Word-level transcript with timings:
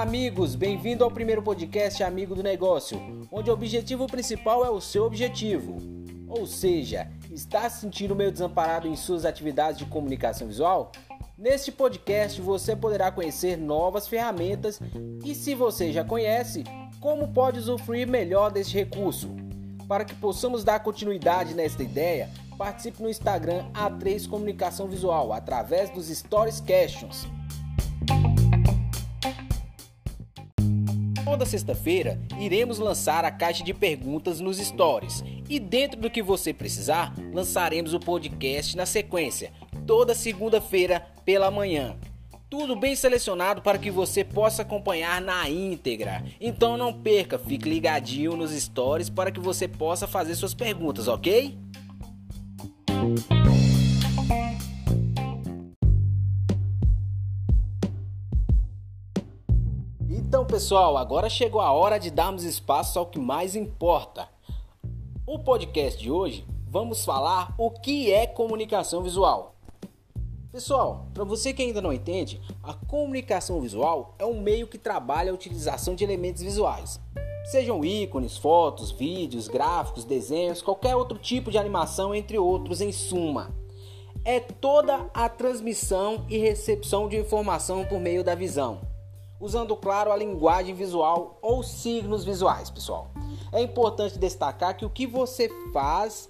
Amigos! 0.00 0.54
Bem-vindo 0.54 1.04
ao 1.04 1.10
primeiro 1.10 1.42
podcast 1.42 2.02
Amigo 2.02 2.34
do 2.34 2.42
Negócio, 2.42 2.98
onde 3.30 3.50
o 3.50 3.52
objetivo 3.52 4.06
principal 4.06 4.64
é 4.64 4.70
o 4.70 4.80
seu 4.80 5.04
objetivo. 5.04 5.76
Ou 6.26 6.46
seja, 6.46 7.10
está 7.30 7.68
se 7.68 7.82
sentindo 7.82 8.16
meio 8.16 8.32
desamparado 8.32 8.88
em 8.88 8.96
suas 8.96 9.26
atividades 9.26 9.78
de 9.78 9.84
comunicação 9.84 10.48
visual? 10.48 10.90
Neste 11.36 11.70
podcast 11.70 12.40
você 12.40 12.74
poderá 12.74 13.12
conhecer 13.12 13.58
novas 13.58 14.08
ferramentas 14.08 14.80
e, 15.22 15.34
se 15.34 15.54
você 15.54 15.92
já 15.92 16.02
conhece, 16.02 16.64
como 16.98 17.28
pode 17.28 17.58
usufruir 17.58 18.08
melhor 18.08 18.50
deste 18.50 18.78
recurso. 18.78 19.28
Para 19.86 20.06
que 20.06 20.14
possamos 20.14 20.64
dar 20.64 20.80
continuidade 20.80 21.52
nesta 21.52 21.82
ideia, 21.82 22.30
participe 22.56 23.02
no 23.02 23.10
Instagram 23.10 23.66
A3 23.74 24.26
Comunicação 24.26 24.88
Visual 24.88 25.30
através 25.30 25.90
dos 25.90 26.08
Stories 26.08 26.58
Questions. 26.58 27.28
Toda 31.30 31.46
sexta-feira 31.46 32.18
iremos 32.40 32.80
lançar 32.80 33.24
a 33.24 33.30
caixa 33.30 33.62
de 33.62 33.72
perguntas 33.72 34.40
nos 34.40 34.58
stories 34.58 35.22
e 35.48 35.60
dentro 35.60 36.00
do 36.00 36.10
que 36.10 36.24
você 36.24 36.52
precisar, 36.52 37.14
lançaremos 37.32 37.94
o 37.94 38.00
podcast 38.00 38.76
na 38.76 38.84
sequência, 38.84 39.52
toda 39.86 40.12
segunda-feira 40.12 41.06
pela 41.24 41.48
manhã. 41.48 41.96
Tudo 42.50 42.74
bem 42.74 42.96
selecionado 42.96 43.62
para 43.62 43.78
que 43.78 43.92
você 43.92 44.24
possa 44.24 44.62
acompanhar 44.62 45.20
na 45.20 45.48
íntegra. 45.48 46.24
Então 46.40 46.76
não 46.76 46.92
perca, 46.92 47.38
fique 47.38 47.68
ligadinho 47.68 48.36
nos 48.36 48.50
stories 48.50 49.08
para 49.08 49.30
que 49.30 49.38
você 49.38 49.68
possa 49.68 50.08
fazer 50.08 50.34
suas 50.34 50.52
perguntas, 50.52 51.06
ok? 51.06 51.56
Então, 60.30 60.46
pessoal, 60.46 60.96
agora 60.96 61.28
chegou 61.28 61.60
a 61.60 61.72
hora 61.72 61.98
de 61.98 62.08
darmos 62.08 62.44
espaço 62.44 63.00
ao 63.00 63.06
que 63.06 63.18
mais 63.18 63.56
importa. 63.56 64.28
O 65.26 65.40
podcast 65.40 66.00
de 66.00 66.08
hoje 66.08 66.46
vamos 66.68 67.04
falar 67.04 67.52
o 67.58 67.68
que 67.68 68.12
é 68.12 68.28
comunicação 68.28 69.02
visual. 69.02 69.56
Pessoal, 70.52 71.08
para 71.12 71.24
você 71.24 71.52
que 71.52 71.62
ainda 71.62 71.82
não 71.82 71.92
entende, 71.92 72.40
a 72.62 72.72
comunicação 72.72 73.60
visual 73.60 74.14
é 74.20 74.24
um 74.24 74.40
meio 74.40 74.68
que 74.68 74.78
trabalha 74.78 75.32
a 75.32 75.34
utilização 75.34 75.96
de 75.96 76.04
elementos 76.04 76.42
visuais. 76.42 77.00
Sejam 77.46 77.84
ícones, 77.84 78.36
fotos, 78.36 78.92
vídeos, 78.92 79.48
gráficos, 79.48 80.04
desenhos, 80.04 80.62
qualquer 80.62 80.94
outro 80.94 81.18
tipo 81.18 81.50
de 81.50 81.58
animação, 81.58 82.14
entre 82.14 82.38
outros, 82.38 82.80
em 82.80 82.92
suma. 82.92 83.52
É 84.24 84.38
toda 84.38 85.10
a 85.12 85.28
transmissão 85.28 86.24
e 86.28 86.38
recepção 86.38 87.08
de 87.08 87.16
informação 87.16 87.84
por 87.84 87.98
meio 87.98 88.22
da 88.22 88.36
visão 88.36 88.89
usando, 89.40 89.74
claro, 89.74 90.12
a 90.12 90.16
linguagem 90.16 90.74
visual 90.74 91.38
ou 91.40 91.62
signos 91.62 92.24
visuais, 92.24 92.68
pessoal. 92.70 93.10
É 93.50 93.62
importante 93.62 94.18
destacar 94.18 94.76
que 94.76 94.84
o 94.84 94.90
que 94.90 95.06
você 95.06 95.48
faz, 95.72 96.28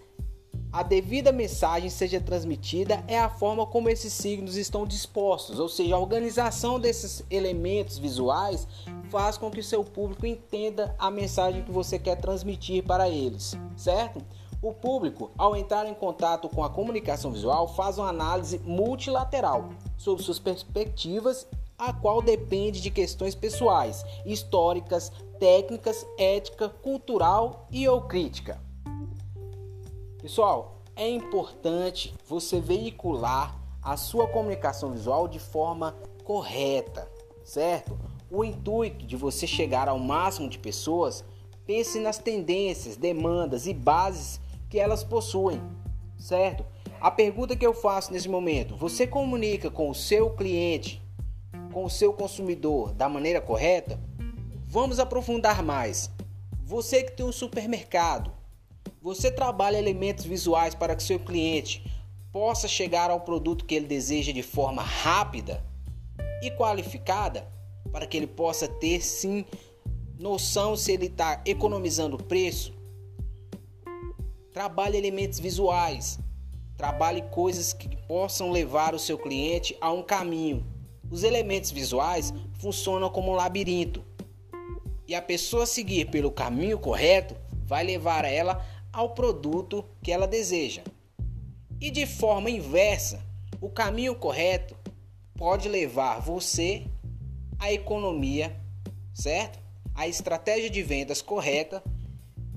a 0.72 0.82
devida 0.82 1.32
mensagem 1.32 1.90
seja 1.90 2.20
transmitida, 2.20 3.02
é 3.08 3.18
a 3.18 3.28
forma 3.28 3.66
como 3.66 3.90
esses 3.90 4.12
signos 4.12 4.56
estão 4.56 4.86
dispostos, 4.86 5.58
ou 5.58 5.68
seja, 5.68 5.96
a 5.96 5.98
organização 5.98 6.78
desses 6.78 7.24
elementos 7.28 7.98
visuais 7.98 8.68
faz 9.10 9.36
com 9.36 9.50
que 9.50 9.58
o 9.58 9.64
seu 9.64 9.82
público 9.82 10.24
entenda 10.24 10.94
a 10.96 11.10
mensagem 11.10 11.64
que 11.64 11.72
você 11.72 11.98
quer 11.98 12.16
transmitir 12.16 12.84
para 12.84 13.08
eles, 13.08 13.58
certo? 13.76 14.22
O 14.62 14.74
público, 14.74 15.30
ao 15.38 15.56
entrar 15.56 15.86
em 15.86 15.94
contato 15.94 16.48
com 16.48 16.62
a 16.62 16.68
comunicação 16.68 17.32
visual, 17.32 17.66
faz 17.66 17.96
uma 17.96 18.10
análise 18.10 18.58
multilateral 18.58 19.70
sobre 19.96 20.22
suas 20.22 20.38
perspectivas 20.38 21.46
a 21.80 21.94
qual 21.94 22.20
depende 22.20 22.78
de 22.78 22.90
questões 22.90 23.34
pessoais, 23.34 24.04
históricas, 24.26 25.10
técnicas, 25.38 26.06
ética, 26.18 26.68
cultural 26.68 27.66
e 27.70 27.88
ou 27.88 28.02
crítica. 28.02 28.60
Pessoal, 30.20 30.82
é 30.94 31.08
importante 31.08 32.14
você 32.28 32.60
veicular 32.60 33.58
a 33.82 33.96
sua 33.96 34.28
comunicação 34.28 34.92
visual 34.92 35.26
de 35.26 35.38
forma 35.38 35.96
correta, 36.22 37.10
certo? 37.42 37.98
O 38.30 38.44
intuito 38.44 39.06
de 39.06 39.16
você 39.16 39.46
chegar 39.46 39.88
ao 39.88 39.98
máximo 39.98 40.50
de 40.50 40.58
pessoas, 40.58 41.24
pense 41.64 41.98
nas 41.98 42.18
tendências, 42.18 42.94
demandas 42.94 43.66
e 43.66 43.72
bases 43.72 44.38
que 44.68 44.78
elas 44.78 45.02
possuem, 45.02 45.62
certo? 46.18 46.62
A 47.00 47.10
pergunta 47.10 47.56
que 47.56 47.66
eu 47.66 47.72
faço 47.72 48.12
nesse 48.12 48.28
momento: 48.28 48.76
você 48.76 49.06
comunica 49.06 49.70
com 49.70 49.88
o 49.88 49.94
seu 49.94 50.28
cliente 50.30 51.02
com 51.70 51.84
o 51.84 51.90
seu 51.90 52.12
consumidor 52.12 52.92
da 52.92 53.08
maneira 53.08 53.40
correta? 53.40 54.00
Vamos 54.66 54.98
aprofundar 54.98 55.62
mais. 55.62 56.10
Você 56.64 57.02
que 57.02 57.12
tem 57.12 57.24
um 57.26 57.32
supermercado, 57.32 58.32
você 59.00 59.30
trabalha 59.30 59.78
elementos 59.78 60.24
visuais 60.24 60.74
para 60.74 60.94
que 60.94 61.02
seu 61.02 61.18
cliente 61.18 61.84
possa 62.32 62.68
chegar 62.68 63.10
ao 63.10 63.20
produto 63.20 63.64
que 63.64 63.74
ele 63.74 63.86
deseja 63.86 64.32
de 64.32 64.42
forma 64.42 64.82
rápida 64.82 65.64
e 66.42 66.50
qualificada, 66.50 67.50
para 67.90 68.06
que 68.06 68.16
ele 68.16 68.26
possa 68.26 68.68
ter 68.68 69.00
sim 69.02 69.44
noção 70.18 70.76
se 70.76 70.92
ele 70.92 71.06
está 71.06 71.42
economizando 71.44 72.16
preço. 72.16 72.72
Trabalhe 74.52 74.96
elementos 74.96 75.40
visuais, 75.40 76.18
trabalhe 76.76 77.22
coisas 77.30 77.72
que 77.72 77.96
possam 78.06 78.50
levar 78.50 78.94
o 78.94 78.98
seu 78.98 79.18
cliente 79.18 79.76
a 79.80 79.90
um 79.90 80.02
caminho 80.02 80.64
os 81.10 81.24
elementos 81.24 81.70
visuais 81.70 82.32
funcionam 82.54 83.10
como 83.10 83.32
um 83.32 83.34
labirinto. 83.34 84.04
E 85.06 85.14
a 85.14 85.20
pessoa 85.20 85.66
seguir 85.66 86.06
pelo 86.06 86.30
caminho 86.30 86.78
correto 86.78 87.34
vai 87.66 87.82
levar 87.82 88.24
ela 88.24 88.64
ao 88.92 89.10
produto 89.10 89.84
que 90.02 90.12
ela 90.12 90.26
deseja. 90.26 90.82
E 91.80 91.90
de 91.90 92.06
forma 92.06 92.50
inversa, 92.50 93.20
o 93.60 93.68
caminho 93.68 94.14
correto 94.14 94.76
pode 95.34 95.68
levar 95.68 96.20
você 96.20 96.86
à 97.58 97.72
economia, 97.72 98.56
certo? 99.12 99.58
A 99.94 100.06
estratégia 100.06 100.70
de 100.70 100.82
vendas 100.82 101.20
correta 101.20 101.82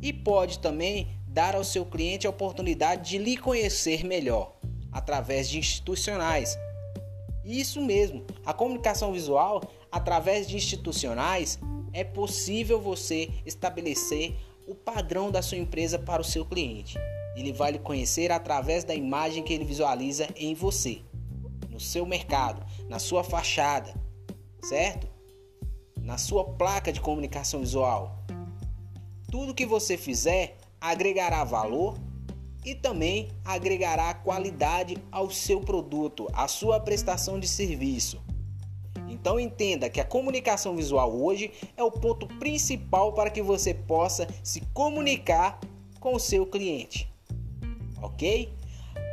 e 0.01 0.13
pode 0.13 0.59
também 0.59 1.07
dar 1.27 1.55
ao 1.55 1.63
seu 1.63 1.85
cliente 1.85 2.27
a 2.27 2.29
oportunidade 2.29 3.09
de 3.09 3.17
lhe 3.17 3.37
conhecer 3.37 4.05
melhor 4.05 4.55
através 4.91 5.49
de 5.49 5.57
institucionais 5.57 6.57
isso 7.43 7.81
mesmo, 7.81 8.25
a 8.45 8.53
comunicação 8.53 9.11
visual, 9.11 9.61
através 9.91 10.47
de 10.47 10.55
institucionais, 10.55 11.59
é 11.91 12.03
possível 12.03 12.79
você 12.81 13.29
estabelecer 13.45 14.35
o 14.67 14.73
padrão 14.73 15.29
da 15.29 15.41
sua 15.41 15.57
empresa 15.57 15.99
para 15.99 16.21
o 16.21 16.25
seu 16.25 16.45
cliente. 16.45 16.97
Ele 17.35 17.51
vai 17.51 17.71
lhe 17.71 17.79
conhecer 17.79 18.31
através 18.31 18.83
da 18.83 18.95
imagem 18.95 19.43
que 19.43 19.53
ele 19.53 19.65
visualiza 19.65 20.27
em 20.35 20.53
você, 20.53 21.01
no 21.69 21.79
seu 21.79 22.05
mercado, 22.05 22.65
na 22.87 22.99
sua 22.99 23.23
fachada, 23.23 23.93
certo? 24.61 25.07
Na 25.97 26.17
sua 26.17 26.43
placa 26.45 26.91
de 26.93 27.01
comunicação 27.01 27.59
visual. 27.59 28.23
Tudo 29.29 29.53
que 29.53 29.65
você 29.65 29.97
fizer 29.97 30.57
agregará 30.79 31.43
valor 31.43 31.97
e 32.65 32.75
também 32.75 33.29
agregará 33.43 34.13
qualidade 34.13 34.97
ao 35.11 35.29
seu 35.29 35.59
produto, 35.59 36.27
à 36.33 36.47
sua 36.47 36.79
prestação 36.79 37.39
de 37.39 37.47
serviço. 37.47 38.21
Então 39.07 39.39
entenda 39.39 39.89
que 39.89 40.01
a 40.01 40.05
comunicação 40.05 40.75
visual 40.75 41.15
hoje 41.15 41.51
é 41.77 41.83
o 41.83 41.91
ponto 41.91 42.27
principal 42.39 43.13
para 43.13 43.29
que 43.29 43.41
você 43.41 43.73
possa 43.73 44.27
se 44.43 44.61
comunicar 44.73 45.59
com 45.99 46.15
o 46.15 46.19
seu 46.19 46.45
cliente. 46.45 47.11
OK? 48.01 48.53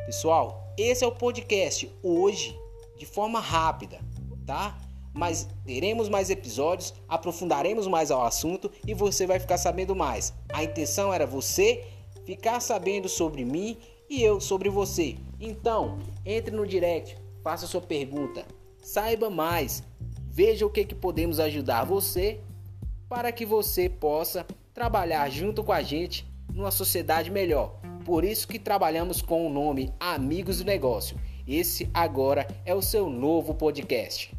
Pessoal, 0.07 0.75
esse 0.77 1.05
é 1.05 1.07
o 1.07 1.13
podcast 1.13 1.91
hoje 2.03 2.59
de 2.99 3.07
forma 3.07 3.39
rápida, 3.39 4.01
tá? 4.45 4.79
Mas 5.15 5.49
teremos 5.65 6.09
mais 6.09 6.31
episódios, 6.31 6.95
aprofundaremos 7.09 7.87
mais 7.87 8.11
ao 8.11 8.23
assunto 8.23 8.71
e 8.87 8.95
você 8.95 9.27
vai 9.27 9.39
ficar 9.39 9.59
sabendo 9.59 9.95
mais. 9.95 10.33
A 10.53 10.65
intenção 10.65 11.13
era 11.13 11.27
você 11.27 11.85
ficar 12.31 12.61
sabendo 12.61 13.09
sobre 13.09 13.45
mim 13.45 13.77
e 14.09 14.23
eu 14.23 14.41
sobre 14.41 14.69
você. 14.69 15.17
Então, 15.41 15.99
entre 16.25 16.55
no 16.55 16.65
direct, 16.65 17.19
faça 17.43 17.67
sua 17.67 17.81
pergunta, 17.81 18.45
saiba 18.81 19.29
mais, 19.29 19.83
veja 20.29 20.65
o 20.65 20.71
que, 20.71 20.85
que 20.85 20.95
podemos 20.95 21.41
ajudar 21.41 21.83
você 21.83 22.39
para 23.09 23.33
que 23.33 23.45
você 23.45 23.89
possa 23.89 24.47
trabalhar 24.73 25.29
junto 25.29 25.65
com 25.65 25.73
a 25.73 25.83
gente 25.83 26.25
numa 26.55 26.71
sociedade 26.71 27.33
melhor. 27.33 27.81
Por 28.05 28.23
isso 28.23 28.47
que 28.47 28.61
trabalhamos 28.61 29.21
com 29.21 29.45
o 29.45 29.51
nome 29.51 29.93
Amigos 29.99 30.59
do 30.59 30.65
Negócio. 30.65 31.19
Esse 31.49 31.91
agora 31.93 32.47
é 32.65 32.73
o 32.73 32.81
seu 32.81 33.11
novo 33.11 33.55
podcast. 33.55 34.33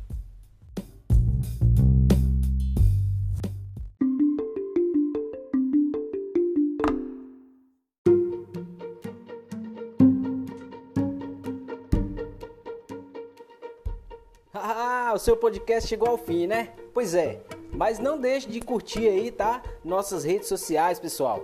Seu 15.21 15.38
podcast 15.38 15.88
chegou 15.88 16.09
ao 16.09 16.18
fim, 16.18 16.47
né? 16.47 16.73
Pois 16.94 17.13
é, 17.13 17.41
mas 17.71 18.00
não 18.00 18.19
deixe 18.19 18.50
de 18.50 18.59
curtir 18.59 19.07
aí, 19.07 19.31
tá? 19.31 19.62
Nossas 19.83 20.23
redes 20.23 20.47
sociais, 20.47 21.00
pessoal. 21.00 21.44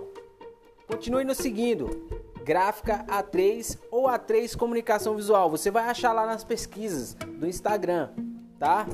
Continue 0.86 1.24
nos 1.24 1.38
seguindo. 1.38 2.08
Gráfica 2.42 3.04
A3 3.06 3.78
ou 3.90 4.06
A3 4.06 4.56
Comunicação 4.56 5.14
Visual. 5.14 5.50
Você 5.50 5.70
vai 5.70 5.84
achar 5.84 6.12
lá 6.12 6.26
nas 6.26 6.42
pesquisas 6.42 7.14
do 7.14 7.46
Instagram, 7.46 8.10
tá? 8.58 8.86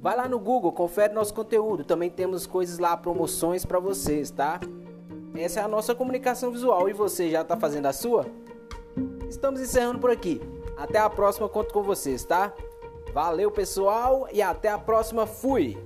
Vai 0.00 0.16
lá 0.16 0.28
no 0.28 0.38
Google, 0.38 0.72
confere 0.72 1.12
nosso 1.12 1.34
conteúdo. 1.34 1.84
Também 1.84 2.10
temos 2.10 2.46
coisas 2.46 2.78
lá, 2.78 2.96
promoções 2.96 3.64
para 3.64 3.78
vocês, 3.78 4.30
tá? 4.30 4.58
Essa 5.34 5.60
é 5.60 5.62
a 5.62 5.68
nossa 5.68 5.94
comunicação 5.94 6.50
visual 6.50 6.88
e 6.88 6.92
você 6.92 7.30
já 7.30 7.42
está 7.42 7.56
fazendo 7.56 7.86
a 7.86 7.92
sua? 7.92 8.26
Estamos 9.28 9.60
encerrando 9.60 9.98
por 9.98 10.10
aqui. 10.10 10.40
Até 10.76 10.98
a 10.98 11.10
próxima, 11.10 11.48
conto 11.48 11.72
com 11.72 11.82
vocês, 11.82 12.24
tá? 12.24 12.52
Valeu, 13.12 13.50
pessoal, 13.50 14.28
e 14.32 14.40
até 14.40 14.68
a 14.68 14.78
próxima. 14.78 15.26
Fui! 15.26 15.76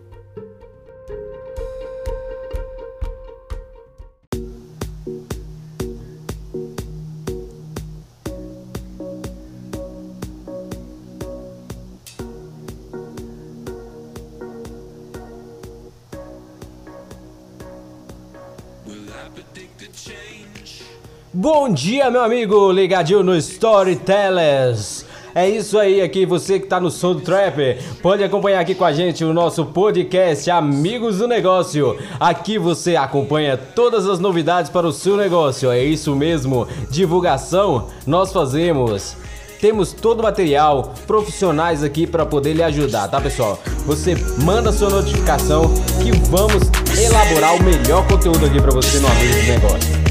Bom 21.35 21.73
dia, 21.73 22.11
meu 22.11 22.23
amigo, 22.23 22.71
ligadinho 22.71 23.23
no 23.23 23.35
Storytellers. 23.37 25.02
É 25.35 25.49
isso 25.49 25.79
aí, 25.79 26.03
aqui 26.03 26.27
você 26.27 26.61
que 26.61 26.67
tá 26.67 26.79
no 26.79 26.91
do 26.91 27.21
Trap, 27.21 27.79
pode 28.03 28.23
acompanhar 28.23 28.61
aqui 28.61 28.75
com 28.75 28.85
a 28.85 28.93
gente 28.93 29.25
o 29.25 29.33
nosso 29.33 29.65
podcast 29.65 30.51
Amigos 30.51 31.19
do 31.19 31.27
Negócio. 31.27 31.97
Aqui 32.21 32.59
você 32.59 32.97
acompanha 32.97 33.57
todas 33.57 34.07
as 34.07 34.19
novidades 34.19 34.71
para 34.71 34.87
o 34.87 34.93
seu 34.93 35.17
negócio. 35.17 35.71
É 35.71 35.83
isso 35.83 36.15
mesmo, 36.15 36.69
divulgação 36.91 37.89
nós 38.07 38.31
fazemos. 38.31 39.17
Temos 39.59 39.93
todo 39.93 40.21
o 40.21 40.23
material, 40.25 40.93
profissionais 41.07 41.83
aqui 41.83 42.07
para 42.07 42.27
poder 42.27 42.53
lhe 42.53 42.63
ajudar, 42.63 43.09
tá 43.09 43.21
pessoal? 43.21 43.59
Você 43.87 44.15
manda 44.45 44.71
sua 44.73 44.91
notificação 44.91 45.73
que 46.03 46.11
vamos 46.29 46.63
elaborar 46.99 47.55
o 47.55 47.63
melhor 47.63 48.07
conteúdo 48.07 48.45
aqui 48.45 48.61
para 48.61 48.73
você 48.73 48.99
no 48.99 49.07
Amigos 49.07 49.37
do 49.37 49.53
Negócio. 49.53 50.02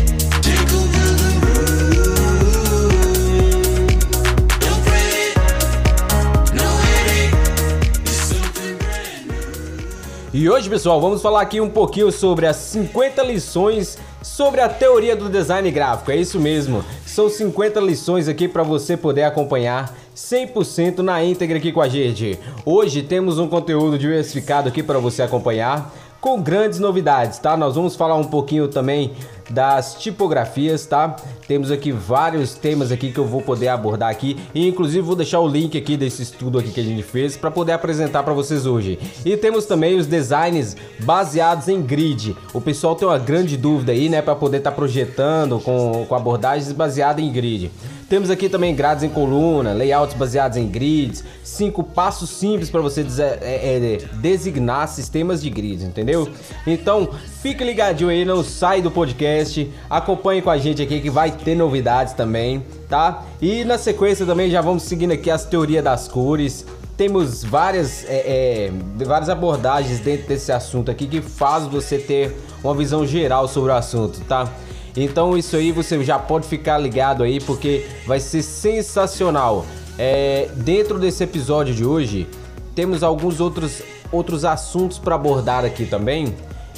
E 10.33 10.49
hoje, 10.49 10.69
pessoal, 10.69 11.01
vamos 11.01 11.21
falar 11.21 11.41
aqui 11.41 11.59
um 11.59 11.69
pouquinho 11.69 12.09
sobre 12.09 12.47
as 12.47 12.55
50 12.55 13.21
lições 13.21 13.97
sobre 14.23 14.61
a 14.61 14.69
teoria 14.69 15.13
do 15.13 15.27
design 15.27 15.69
gráfico. 15.69 16.09
É 16.09 16.15
isso 16.15 16.39
mesmo. 16.39 16.85
São 17.05 17.29
50 17.29 17.81
lições 17.81 18.29
aqui 18.29 18.47
para 18.47 18.63
você 18.63 18.95
poder 18.95 19.23
acompanhar 19.23 19.93
100% 20.15 20.99
na 20.99 21.21
íntegra 21.21 21.57
aqui 21.57 21.73
com 21.73 21.81
a 21.81 21.89
gente. 21.89 22.39
Hoje 22.65 23.03
temos 23.03 23.39
um 23.39 23.47
conteúdo 23.49 23.97
diversificado 23.97 24.69
aqui 24.69 24.81
para 24.81 24.99
você 24.99 25.21
acompanhar 25.21 25.93
com 26.21 26.41
grandes 26.41 26.79
novidades, 26.79 27.37
tá? 27.37 27.57
Nós 27.57 27.75
vamos 27.75 27.97
falar 27.97 28.15
um 28.15 28.23
pouquinho 28.23 28.69
também 28.69 29.11
das 29.51 29.95
tipografias, 29.95 30.85
tá? 30.85 31.15
Temos 31.47 31.71
aqui 31.71 31.91
vários 31.91 32.53
temas 32.53 32.91
aqui 32.91 33.11
que 33.11 33.19
eu 33.19 33.25
vou 33.25 33.41
poder 33.41 33.67
abordar 33.67 34.09
aqui 34.09 34.37
e 34.53 34.67
inclusive 34.67 35.01
vou 35.01 35.15
deixar 35.15 35.39
o 35.39 35.47
link 35.47 35.77
aqui 35.77 35.97
desse 35.97 36.23
estudo 36.23 36.59
aqui 36.59 36.71
que 36.71 36.79
a 36.79 36.83
gente 36.83 37.03
fez 37.03 37.35
para 37.35 37.51
poder 37.51 37.73
apresentar 37.73 38.23
para 38.23 38.33
vocês 38.33 38.65
hoje. 38.65 38.99
E 39.25 39.35
temos 39.37 39.65
também 39.65 39.97
os 39.97 40.07
designs 40.07 40.75
baseados 40.99 41.67
em 41.67 41.81
grid. 41.81 42.35
O 42.53 42.61
pessoal 42.61 42.95
tem 42.95 43.07
uma 43.07 43.19
grande 43.19 43.57
dúvida 43.57 43.91
aí, 43.91 44.09
né, 44.09 44.21
para 44.21 44.35
poder 44.35 44.57
estar 44.57 44.71
tá 44.71 44.75
projetando 44.75 45.59
com, 45.59 46.05
com 46.07 46.15
abordagens 46.15 46.71
baseadas 46.71 47.23
em 47.23 47.31
grid. 47.31 47.71
Temos 48.11 48.29
aqui 48.29 48.49
também 48.49 48.75
grades 48.75 49.05
em 49.05 49.09
coluna, 49.09 49.71
layouts 49.71 50.17
baseados 50.17 50.57
em 50.57 50.67
grids, 50.67 51.23
cinco 51.45 51.81
passos 51.81 52.29
simples 52.29 52.69
para 52.69 52.81
você 52.81 53.05
é, 53.19 53.39
é, 53.41 53.97
designar 54.15 54.89
sistemas 54.89 55.41
de 55.41 55.49
grids, 55.49 55.85
entendeu? 55.85 56.27
Então, 56.67 57.09
fique 57.41 57.63
ligadinho 57.63 58.09
aí, 58.09 58.25
não 58.25 58.43
sai 58.43 58.81
do 58.81 58.91
podcast, 58.91 59.71
acompanhe 59.89 60.41
com 60.41 60.49
a 60.49 60.57
gente 60.57 60.81
aqui 60.81 60.99
que 60.99 61.09
vai 61.09 61.31
ter 61.31 61.55
novidades 61.55 62.11
também, 62.11 62.65
tá? 62.89 63.23
E 63.41 63.63
na 63.63 63.77
sequência 63.77 64.25
também 64.25 64.51
já 64.51 64.59
vamos 64.59 64.83
seguindo 64.83 65.13
aqui 65.13 65.31
as 65.31 65.45
teorias 65.45 65.81
das 65.81 66.09
cores, 66.09 66.65
temos 66.97 67.45
várias, 67.45 68.03
é, 68.09 68.67
é, 68.67 69.05
várias 69.05 69.29
abordagens 69.29 70.01
dentro 70.01 70.27
desse 70.27 70.51
assunto 70.51 70.91
aqui 70.91 71.07
que 71.07 71.21
faz 71.21 71.65
você 71.65 71.97
ter 71.97 72.35
uma 72.61 72.75
visão 72.75 73.07
geral 73.07 73.47
sobre 73.47 73.71
o 73.71 73.73
assunto, 73.73 74.19
tá? 74.27 74.51
Então 74.95 75.37
isso 75.37 75.55
aí 75.55 75.71
você 75.71 76.03
já 76.03 76.19
pode 76.19 76.47
ficar 76.47 76.77
ligado 76.77 77.23
aí 77.23 77.39
porque 77.39 77.85
vai 78.05 78.19
ser 78.19 78.41
sensacional. 78.41 79.65
É, 79.97 80.49
dentro 80.55 80.97
desse 80.99 81.23
episódio 81.23 81.73
de 81.73 81.85
hoje 81.85 82.27
temos 82.75 83.03
alguns 83.03 83.39
outros, 83.39 83.81
outros 84.11 84.45
assuntos 84.45 84.97
para 84.97 85.15
abordar 85.15 85.63
aqui 85.63 85.85
também. 85.85 86.33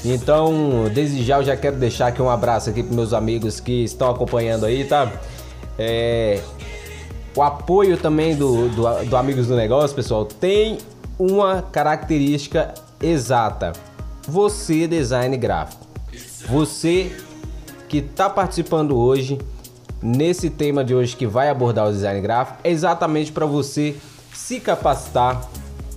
Então, 0.05 0.89
desde 0.93 1.23
já 1.23 1.37
eu 1.37 1.43
já 1.43 1.55
quero 1.55 1.77
deixar 1.77 2.07
aqui 2.07 2.21
um 2.21 2.29
abraço 2.29 2.69
aqui 2.69 2.83
para 2.83 2.93
meus 2.93 3.13
amigos 3.13 3.59
que 3.61 3.85
estão 3.85 4.11
acompanhando 4.11 4.65
aí, 4.65 4.83
tá? 4.83 5.09
É, 5.79 6.41
o 7.35 7.41
apoio 7.41 7.97
também 7.97 8.35
do, 8.35 8.67
do, 8.69 9.05
do 9.05 9.17
Amigos 9.17 9.47
do 9.47 9.55
Negócio, 9.55 9.95
pessoal, 9.95 10.25
tem 10.25 10.77
uma 11.17 11.61
característica 11.61 12.73
exata. 13.01 13.73
Você 14.27 14.87
design 14.87 15.37
gráfico. 15.37 15.85
Você 16.47 17.15
que 17.93 17.99
está 17.99 18.27
participando 18.27 18.97
hoje 18.97 19.37
nesse 20.01 20.49
tema 20.49 20.83
de 20.83 20.95
hoje 20.95 21.15
que 21.15 21.27
vai 21.27 21.47
abordar 21.47 21.87
o 21.87 21.91
design 21.91 22.19
gráfico 22.21 22.57
é 22.63 22.71
exatamente 22.71 23.31
para 23.31 23.45
você 23.45 23.95
se 24.33 24.59
capacitar 24.59 25.47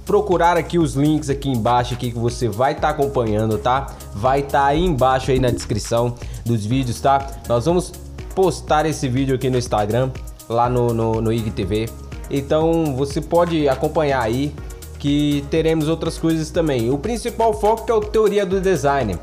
procurar 0.04 0.58
aqui 0.58 0.78
os 0.78 0.92
links 0.92 1.30
aqui 1.30 1.48
embaixo 1.48 1.94
aqui 1.94 2.12
que 2.12 2.18
você 2.18 2.48
vai 2.48 2.72
estar 2.72 2.88
tá 2.88 2.92
acompanhando, 2.92 3.56
tá? 3.56 3.86
Vai 4.14 4.40
estar 4.40 4.60
tá 4.60 4.66
aí 4.66 4.84
embaixo 4.84 5.30
aí 5.30 5.40
na 5.40 5.50
descrição 5.50 6.14
dos 6.44 6.66
vídeos, 6.66 7.00
tá? 7.00 7.26
Nós 7.48 7.64
vamos 7.64 7.90
postar 8.34 8.84
esse 8.84 9.08
vídeo 9.08 9.34
aqui 9.34 9.48
no 9.48 9.56
Instagram, 9.56 10.10
lá 10.50 10.68
no, 10.68 10.92
no, 10.92 11.22
no 11.22 11.32
IGTV. 11.32 11.88
Então 12.30 12.94
você 12.94 13.22
pode 13.22 13.70
acompanhar 13.70 14.20
aí 14.20 14.54
que 14.98 15.42
teremos 15.50 15.88
outras 15.88 16.18
coisas 16.18 16.50
também. 16.50 16.90
O 16.90 16.98
principal 16.98 17.54
foco 17.54 17.90
é 17.90 17.96
a 17.96 18.00
teoria 18.02 18.44
do 18.44 18.60
design 18.60 19.18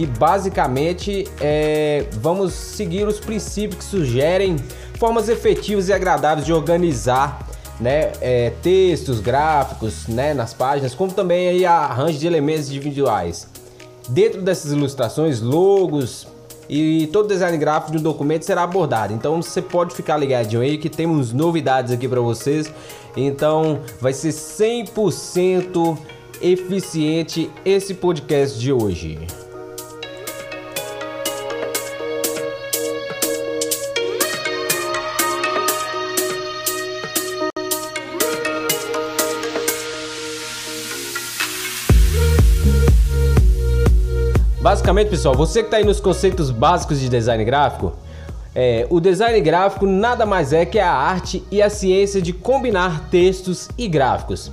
que 0.00 0.06
basicamente 0.06 1.28
é, 1.42 2.06
vamos 2.22 2.54
seguir 2.54 3.06
os 3.06 3.20
princípios 3.20 3.76
que 3.76 3.84
sugerem 3.84 4.56
formas 4.94 5.28
efetivas 5.28 5.90
e 5.90 5.92
agradáveis 5.92 6.46
de 6.46 6.54
organizar 6.54 7.46
né, 7.78 8.10
é, 8.22 8.50
textos, 8.62 9.20
gráficos 9.20 10.08
né, 10.08 10.32
nas 10.32 10.54
páginas, 10.54 10.94
como 10.94 11.12
também 11.12 11.48
aí 11.50 11.66
arranjo 11.66 12.18
de 12.18 12.26
elementos 12.26 12.70
individuais. 12.70 13.46
Dentro 14.08 14.40
dessas 14.40 14.72
ilustrações, 14.72 15.42
logos 15.42 16.26
e 16.66 17.06
todo 17.12 17.28
design 17.28 17.58
gráfico 17.58 17.92
de 17.92 17.98
um 17.98 18.02
documento 18.02 18.46
será 18.46 18.62
abordado. 18.62 19.12
Então 19.12 19.42
você 19.42 19.60
pode 19.60 19.94
ficar 19.94 20.16
ligadinho 20.16 20.62
aí 20.62 20.78
que 20.78 20.88
temos 20.88 21.30
novidades 21.30 21.92
aqui 21.92 22.08
para 22.08 22.22
vocês. 22.22 22.72
Então 23.14 23.80
vai 24.00 24.14
ser 24.14 24.30
100% 24.30 25.98
eficiente 26.40 27.50
esse 27.66 27.92
podcast 27.92 28.58
de 28.58 28.72
hoje. 28.72 29.18
Basicamente, 44.90 45.10
pessoal, 45.10 45.36
você 45.36 45.60
que 45.60 45.68
está 45.68 45.76
aí 45.76 45.84
nos 45.84 46.00
conceitos 46.00 46.50
básicos 46.50 46.98
de 46.98 47.08
design 47.08 47.44
gráfico, 47.44 47.92
é, 48.52 48.88
o 48.90 48.98
design 48.98 49.40
gráfico 49.40 49.86
nada 49.86 50.26
mais 50.26 50.52
é 50.52 50.66
que 50.66 50.80
a 50.80 50.92
arte 50.92 51.44
e 51.48 51.62
a 51.62 51.70
ciência 51.70 52.20
de 52.20 52.32
combinar 52.32 53.08
textos 53.08 53.68
e 53.78 53.86
gráficos. 53.86 54.50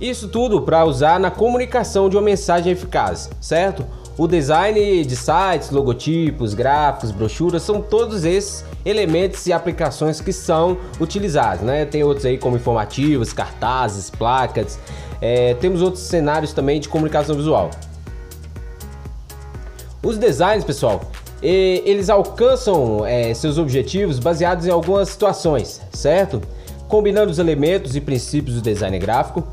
Isso 0.00 0.28
tudo 0.28 0.62
para 0.62 0.82
usar 0.86 1.20
na 1.20 1.30
comunicação 1.30 2.08
de 2.08 2.16
uma 2.16 2.22
mensagem 2.22 2.72
eficaz, 2.72 3.28
certo? 3.38 3.84
O 4.16 4.26
design 4.26 5.04
de 5.04 5.14
sites, 5.14 5.70
logotipos, 5.70 6.54
gráficos, 6.54 7.10
brochuras 7.10 7.60
são 7.60 7.82
todos 7.82 8.24
esses 8.24 8.64
elementos 8.82 9.46
e 9.46 9.52
aplicações 9.52 10.22
que 10.22 10.32
são 10.32 10.78
utilizados, 10.98 11.62
né? 11.62 11.84
Tem 11.84 12.02
outros 12.02 12.24
aí 12.24 12.38
como 12.38 12.56
informativos, 12.56 13.34
cartazes, 13.34 14.08
placas. 14.08 14.78
É, 15.20 15.52
temos 15.52 15.82
outros 15.82 16.04
cenários 16.04 16.54
também 16.54 16.80
de 16.80 16.88
comunicação 16.88 17.36
visual. 17.36 17.68
Os 20.02 20.16
designs, 20.16 20.64
pessoal, 20.64 21.02
eles 21.42 22.08
alcançam 22.08 23.04
é, 23.04 23.34
seus 23.34 23.58
objetivos 23.58 24.18
baseados 24.18 24.66
em 24.66 24.70
algumas 24.70 25.10
situações, 25.10 25.80
certo? 25.92 26.40
Combinando 26.88 27.30
os 27.30 27.38
elementos 27.38 27.94
e 27.94 28.00
princípios 28.00 28.56
do 28.56 28.62
design 28.62 28.98
gráfico, 28.98 29.44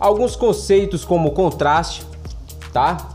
alguns 0.00 0.34
conceitos 0.34 1.04
como 1.04 1.30
contraste, 1.32 2.06
tá? 2.72 3.10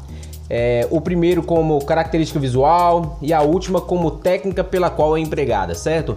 É, 0.49 0.87
o 0.91 1.01
primeiro 1.01 1.41
como 1.41 1.83
característica 1.83 2.39
visual 2.39 3.17
e 3.21 3.33
a 3.33 3.41
última 3.41 3.81
como 3.81 4.11
técnica 4.11 4.63
pela 4.63 4.89
qual 4.89 5.17
é 5.17 5.19
empregada, 5.19 5.73
certo? 5.73 6.15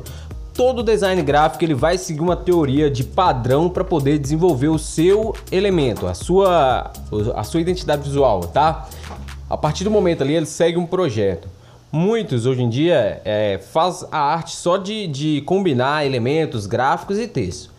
Todo 0.52 0.82
design 0.82 1.22
gráfico 1.22 1.64
ele 1.64 1.74
vai 1.74 1.96
seguir 1.96 2.20
uma 2.20 2.36
teoria 2.36 2.90
de 2.90 3.02
padrão 3.02 3.68
para 3.68 3.82
poder 3.82 4.18
desenvolver 4.18 4.68
o 4.68 4.78
seu 4.78 5.34
elemento, 5.50 6.06
a 6.06 6.12
sua, 6.12 6.90
a 7.34 7.42
sua 7.44 7.60
identidade 7.62 8.02
visual, 8.02 8.40
tá? 8.40 8.88
A 9.50 9.56
partir 9.56 9.84
do 9.84 9.90
momento 9.90 10.22
ali 10.22 10.34
ele 10.34 10.46
segue 10.46 10.78
um 10.78 10.86
projeto. 10.86 11.48
Muitos 11.92 12.46
hoje 12.46 12.62
em 12.62 12.68
dia 12.68 13.20
é, 13.24 13.58
faz 13.58 14.06
a 14.10 14.18
arte 14.18 14.54
só 14.54 14.76
de, 14.76 15.08
de 15.08 15.40
combinar 15.42 16.06
elementos 16.06 16.66
gráficos 16.66 17.18
e 17.18 17.26
texto 17.26 17.70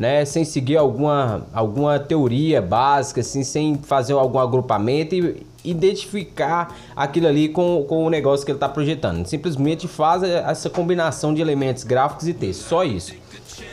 né, 0.00 0.24
sem 0.24 0.46
seguir 0.46 0.78
alguma, 0.78 1.46
alguma 1.52 1.98
teoria 1.98 2.62
básica, 2.62 3.20
assim, 3.20 3.44
sem 3.44 3.76
fazer 3.76 4.14
algum 4.14 4.38
agrupamento 4.38 5.14
e 5.14 5.46
identificar 5.62 6.74
aquilo 6.96 7.26
ali 7.26 7.50
com, 7.50 7.84
com 7.86 8.06
o 8.06 8.08
negócio 8.08 8.46
que 8.46 8.50
ele 8.50 8.56
está 8.56 8.66
projetando. 8.66 9.26
Simplesmente 9.26 9.86
faz 9.86 10.22
essa 10.22 10.70
combinação 10.70 11.34
de 11.34 11.42
elementos 11.42 11.84
gráficos 11.84 12.26
e 12.26 12.32
texto, 12.32 12.62
só 12.62 12.82
isso. 12.82 13.12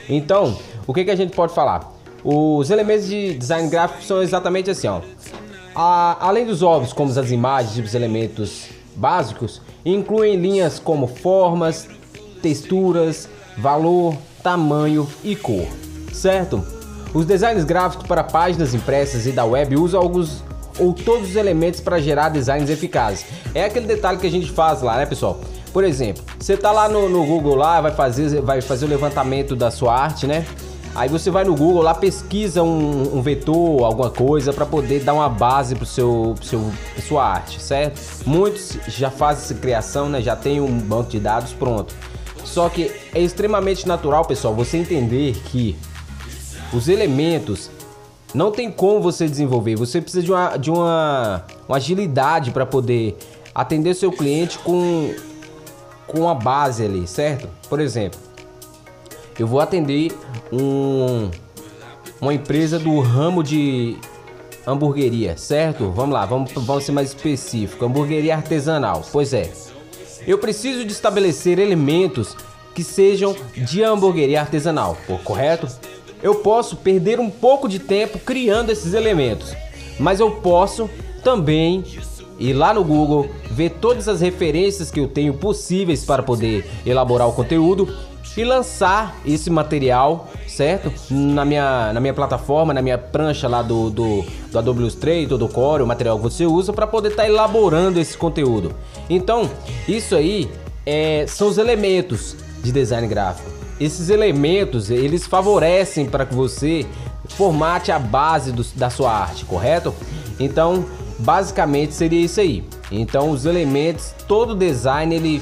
Então, 0.09 0.57
o 0.85 0.93
que, 0.93 1.05
que 1.05 1.11
a 1.11 1.15
gente 1.15 1.33
pode 1.33 1.53
falar? 1.53 1.93
Os 2.25 2.69
elementos 2.71 3.07
de 3.07 3.33
design 3.33 3.69
gráfico 3.69 4.03
são 4.03 4.21
exatamente 4.21 4.69
assim, 4.69 4.89
ó. 4.89 4.99
A, 5.79 6.17
além 6.27 6.43
dos 6.43 6.63
óbvios, 6.63 6.91
como 6.91 7.11
as 7.11 7.29
imagens 7.29 7.77
e 7.77 7.81
os 7.81 7.93
elementos 7.93 8.69
básicos, 8.95 9.61
incluem 9.85 10.35
linhas 10.35 10.79
como 10.79 11.05
formas, 11.05 11.87
texturas, 12.41 13.29
valor, 13.55 14.17
tamanho 14.41 15.07
e 15.23 15.35
cor 15.35 15.67
certo? 16.17 16.63
Os 17.13 17.25
designs 17.25 17.63
gráficos 17.63 18.05
para 18.07 18.23
páginas 18.23 18.73
impressas 18.73 19.25
e 19.25 19.31
da 19.31 19.45
web 19.45 19.75
usam 19.75 20.01
alguns 20.01 20.43
ou 20.79 20.93
todos 20.93 21.29
os 21.29 21.35
elementos 21.35 21.79
para 21.79 21.99
gerar 21.99 22.29
designs 22.29 22.69
eficazes. 22.69 23.25
É 23.53 23.65
aquele 23.65 23.87
detalhe 23.87 24.17
que 24.17 24.27
a 24.27 24.31
gente 24.31 24.51
faz 24.51 24.81
lá, 24.81 24.97
né, 24.97 25.05
pessoal? 25.05 25.39
Por 25.73 25.83
exemplo, 25.83 26.23
você 26.39 26.55
tá 26.57 26.71
lá 26.71 26.87
no, 26.89 27.09
no 27.09 27.25
Google 27.25 27.55
lá, 27.55 27.81
vai 27.81 27.91
fazer, 27.91 28.41
vai 28.41 28.61
fazer 28.61 28.85
o 28.85 28.87
levantamento 28.87 29.55
da 29.55 29.71
sua 29.71 29.95
arte, 29.95 30.27
né? 30.27 30.45
Aí 30.97 31.07
você 31.07 31.29
vai 31.29 31.43
no 31.43 31.55
Google 31.55 31.83
lá, 31.83 31.93
pesquisa 31.93 32.63
um, 32.63 33.19
um 33.19 33.21
vetor, 33.21 33.83
alguma 33.83 34.09
coisa 34.09 34.51
para 34.51 34.65
poder 34.65 35.03
dar 35.03 35.13
uma 35.13 35.29
base 35.29 35.75
para 35.75 35.85
seu, 35.85 36.33
seu 36.41 36.71
pra 36.95 37.03
sua 37.03 37.23
arte, 37.23 37.61
certo? 37.61 38.01
Muitos 38.25 38.79
já 38.87 39.11
fazem 39.11 39.43
essa 39.43 39.53
criação, 39.53 40.09
né? 40.09 40.23
Já 40.23 40.35
tem 40.35 40.59
um 40.59 40.79
banco 40.79 41.11
de 41.11 41.19
dados 41.19 41.53
pronto. 41.53 41.93
Só 42.43 42.67
que 42.67 42.91
é 43.13 43.21
extremamente 43.21 43.87
natural, 43.87 44.25
pessoal, 44.25 44.55
você 44.55 44.75
entender 44.77 45.35
que 45.45 45.75
os 46.73 46.89
elementos 46.89 47.69
não 48.33 48.51
tem 48.51 48.71
como 48.71 48.99
você 48.99 49.27
desenvolver. 49.27 49.75
Você 49.75 50.01
precisa 50.01 50.23
de 50.23 50.31
uma, 50.31 50.57
de 50.57 50.71
uma, 50.71 51.45
uma 51.69 51.77
agilidade 51.77 52.49
para 52.49 52.65
poder 52.65 53.15
atender 53.53 53.93
seu 53.93 54.11
cliente 54.11 54.57
com, 54.57 55.13
com 56.07 56.27
a 56.27 56.33
base 56.33 56.83
ali, 56.83 57.05
certo? 57.05 57.47
Por 57.69 57.79
exemplo, 57.79 58.19
eu 59.39 59.47
vou 59.47 59.59
atender 59.59 60.11
um, 60.51 61.29
uma 62.19 62.33
empresa 62.33 62.79
do 62.79 62.99
ramo 62.99 63.43
de 63.43 63.97
hamburgueria, 64.65 65.37
certo? 65.37 65.91
Vamos 65.91 66.13
lá, 66.13 66.25
vamos, 66.25 66.51
vamos 66.53 66.83
ser 66.83 66.91
mais 66.91 67.09
específico. 67.09 67.85
Hamburgueria 67.85 68.35
artesanal. 68.35 69.03
Pois 69.11 69.33
é. 69.33 69.51
Eu 70.25 70.37
preciso 70.37 70.83
de 70.83 70.91
estabelecer 70.91 71.57
elementos 71.57 72.35
que 72.75 72.83
sejam 72.83 73.35
de 73.55 73.83
hamburgueria 73.83 74.41
artesanal, 74.41 74.97
correto? 75.23 75.67
eu 76.21 76.35
posso 76.35 76.75
perder 76.77 77.19
um 77.19 77.29
pouco 77.29 77.67
de 77.67 77.79
tempo 77.79 78.19
criando 78.19 78.71
esses 78.71 78.93
elementos, 78.93 79.55
mas 79.99 80.19
eu 80.19 80.31
posso 80.31 80.89
também 81.23 81.83
ir 82.39 82.53
lá 82.53 82.73
no 82.73 82.83
Google, 82.83 83.29
ver 83.51 83.71
todas 83.81 84.07
as 84.07 84.21
referências 84.21 84.91
que 84.91 84.99
eu 84.99 85.07
tenho 85.07 85.33
possíveis 85.33 86.03
para 86.05 86.23
poder 86.23 86.65
elaborar 86.85 87.27
o 87.27 87.33
conteúdo 87.33 87.87
e 88.41 88.43
lançar 88.43 89.15
esse 89.25 89.49
material, 89.49 90.29
certo? 90.47 90.91
Na 91.09 91.43
minha, 91.43 91.91
na 91.93 91.99
minha 91.99 92.13
plataforma, 92.13 92.73
na 92.73 92.81
minha 92.81 92.97
prancha 92.97 93.47
lá 93.47 93.61
do, 93.61 93.89
do, 93.89 94.25
do 94.51 94.59
Adobe 94.59 94.81
Illustrator, 94.81 95.37
do 95.37 95.47
Core, 95.47 95.83
o 95.83 95.87
material 95.87 96.17
que 96.17 96.23
você 96.23 96.45
usa 96.45 96.71
para 96.71 96.87
poder 96.87 97.09
estar 97.09 97.23
tá 97.23 97.29
elaborando 97.29 97.99
esse 97.99 98.17
conteúdo. 98.17 98.73
Então, 99.09 99.49
isso 99.87 100.15
aí 100.15 100.49
é, 100.85 101.25
são 101.27 101.47
os 101.47 101.57
elementos 101.57 102.35
de 102.63 102.71
design 102.71 103.07
gráfico 103.07 103.57
esses 103.79 104.09
elementos 104.09 104.89
eles 104.89 105.25
favorecem 105.25 106.05
para 106.05 106.25
que 106.25 106.33
você 106.33 106.85
formate 107.29 107.91
a 107.91 107.99
base 107.99 108.51
do, 108.51 108.63
da 108.75 108.89
sua 108.89 109.11
arte, 109.11 109.45
correto? 109.45 109.93
Então, 110.39 110.85
basicamente 111.19 111.93
seria 111.93 112.21
isso 112.21 112.39
aí. 112.39 112.63
Então, 112.91 113.29
os 113.29 113.45
elementos, 113.45 114.13
todo 114.27 114.55
design, 114.55 115.13
ele 115.13 115.41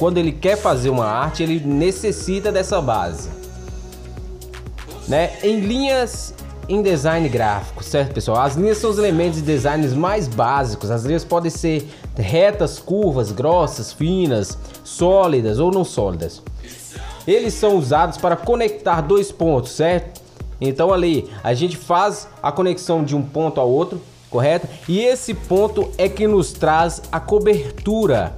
quando 0.00 0.16
ele 0.16 0.32
quer 0.32 0.56
fazer 0.56 0.88
uma 0.88 1.04
arte, 1.04 1.42
ele 1.42 1.60
necessita 1.60 2.50
dessa 2.50 2.80
base. 2.80 3.28
Né? 5.06 5.36
Em 5.42 5.60
linhas 5.60 6.32
em 6.66 6.80
design 6.80 7.28
gráfico, 7.28 7.84
certo, 7.84 8.14
pessoal? 8.14 8.38
As 8.38 8.54
linhas 8.54 8.78
são 8.78 8.88
os 8.88 8.96
elementos 8.96 9.40
de 9.40 9.44
designs 9.44 9.92
mais 9.92 10.26
básicos. 10.26 10.90
As 10.90 11.04
linhas 11.04 11.22
podem 11.22 11.50
ser 11.50 11.86
retas, 12.16 12.78
curvas, 12.78 13.30
grossas, 13.30 13.92
finas, 13.92 14.56
sólidas 14.82 15.58
ou 15.58 15.70
não 15.70 15.84
sólidas. 15.84 16.40
Eles 17.26 17.52
são 17.52 17.76
usados 17.76 18.16
para 18.16 18.36
conectar 18.36 19.02
dois 19.02 19.30
pontos, 19.30 19.72
certo? 19.72 20.18
Então 20.58 20.94
ali 20.94 21.28
a 21.44 21.52
gente 21.52 21.76
faz 21.76 22.26
a 22.42 22.50
conexão 22.50 23.04
de 23.04 23.14
um 23.14 23.20
ponto 23.20 23.60
ao 23.60 23.68
outro, 23.68 24.00
correto? 24.30 24.66
E 24.88 25.00
esse 25.00 25.34
ponto 25.34 25.90
é 25.98 26.08
que 26.08 26.26
nos 26.26 26.52
traz 26.52 27.02
a 27.12 27.20
cobertura 27.20 28.34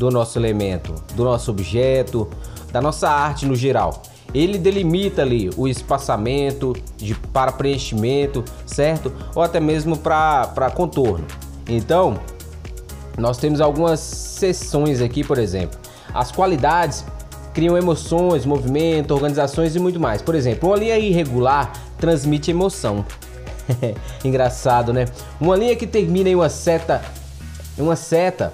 do 0.00 0.10
nosso 0.10 0.38
elemento, 0.38 0.94
do 1.14 1.24
nosso 1.24 1.50
objeto, 1.50 2.26
da 2.72 2.80
nossa 2.80 3.06
arte 3.06 3.44
no 3.44 3.54
geral. 3.54 4.02
Ele 4.32 4.56
delimita 4.56 5.20
ali 5.20 5.50
o 5.58 5.68
espaçamento 5.68 6.74
de, 6.96 7.14
para 7.14 7.52
preenchimento, 7.52 8.42
certo? 8.64 9.12
Ou 9.34 9.42
até 9.42 9.60
mesmo 9.60 9.98
para 9.98 10.72
contorno. 10.74 11.26
Então, 11.68 12.18
nós 13.18 13.36
temos 13.36 13.60
algumas 13.60 14.00
seções 14.00 15.02
aqui, 15.02 15.22
por 15.22 15.36
exemplo. 15.36 15.78
As 16.14 16.32
qualidades 16.32 17.04
criam 17.52 17.76
emoções, 17.76 18.46
movimento, 18.46 19.12
organizações 19.12 19.76
e 19.76 19.78
muito 19.78 20.00
mais. 20.00 20.22
Por 20.22 20.34
exemplo, 20.34 20.70
uma 20.70 20.78
linha 20.78 20.98
irregular 20.98 21.72
transmite 21.98 22.50
emoção. 22.50 23.04
Engraçado, 24.24 24.94
né? 24.94 25.04
Uma 25.38 25.56
linha 25.56 25.76
que 25.76 25.86
termina 25.86 26.30
em 26.30 26.34
uma 26.34 26.48
seta, 26.48 27.02
uma 27.76 27.96
seta 27.96 28.50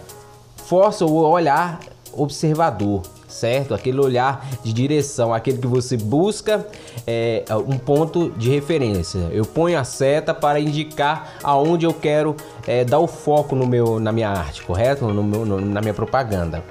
força 0.66 1.06
o 1.06 1.14
olhar 1.14 1.78
observador, 2.12 3.02
certo? 3.28 3.75
Aquele 3.75 4.00
olhar 4.00 4.46
de 4.64 4.73
direção, 4.73 5.32
aquele 5.32 5.58
que 5.58 5.66
você 5.66 5.96
busca 5.96 6.66
é, 7.06 7.44
um 7.66 7.78
ponto 7.78 8.30
de 8.30 8.50
referência. 8.50 9.18
Eu 9.30 9.44
ponho 9.44 9.78
a 9.78 9.85
seta 9.85 10.35
para 10.35 10.58
indicar 10.58 11.35
aonde 11.42 11.85
eu 11.87 11.94
quero 11.94 12.35
é, 12.66 12.85
dar 12.85 12.99
o 12.99 13.06
foco 13.06 13.54
no 13.54 13.66
meu, 13.66 14.00
na 14.00 14.11
minha 14.11 14.28
arte, 14.28 14.62
correto? 14.62 15.06
No 15.06 15.23
meu, 15.23 15.44
no, 15.44 15.61
na 15.61 15.80
minha 15.80 15.94
propaganda. 15.94 16.64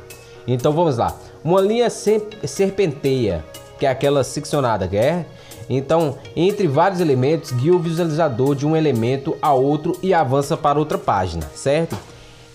Então 0.47 0.73
vamos 0.73 0.97
lá. 0.97 1.15
Uma 1.43 1.61
linha 1.61 1.89
serpenteia, 1.89 3.45
que 3.79 3.85
é 3.85 3.89
aquela 3.89 4.23
seccionada, 4.23 4.87
que 4.87 4.97
é? 4.97 5.25
Então, 5.69 6.17
entre 6.35 6.67
vários 6.67 6.99
elementos, 6.99 7.51
guia 7.51 7.73
o 7.73 7.79
visualizador 7.79 8.55
de 8.55 8.67
um 8.67 8.75
elemento 8.75 9.35
a 9.41 9.53
outro 9.53 9.97
e 10.01 10.13
avança 10.13 10.55
para 10.55 10.77
outra 10.77 10.97
página, 10.97 11.49
certo? 11.55 11.97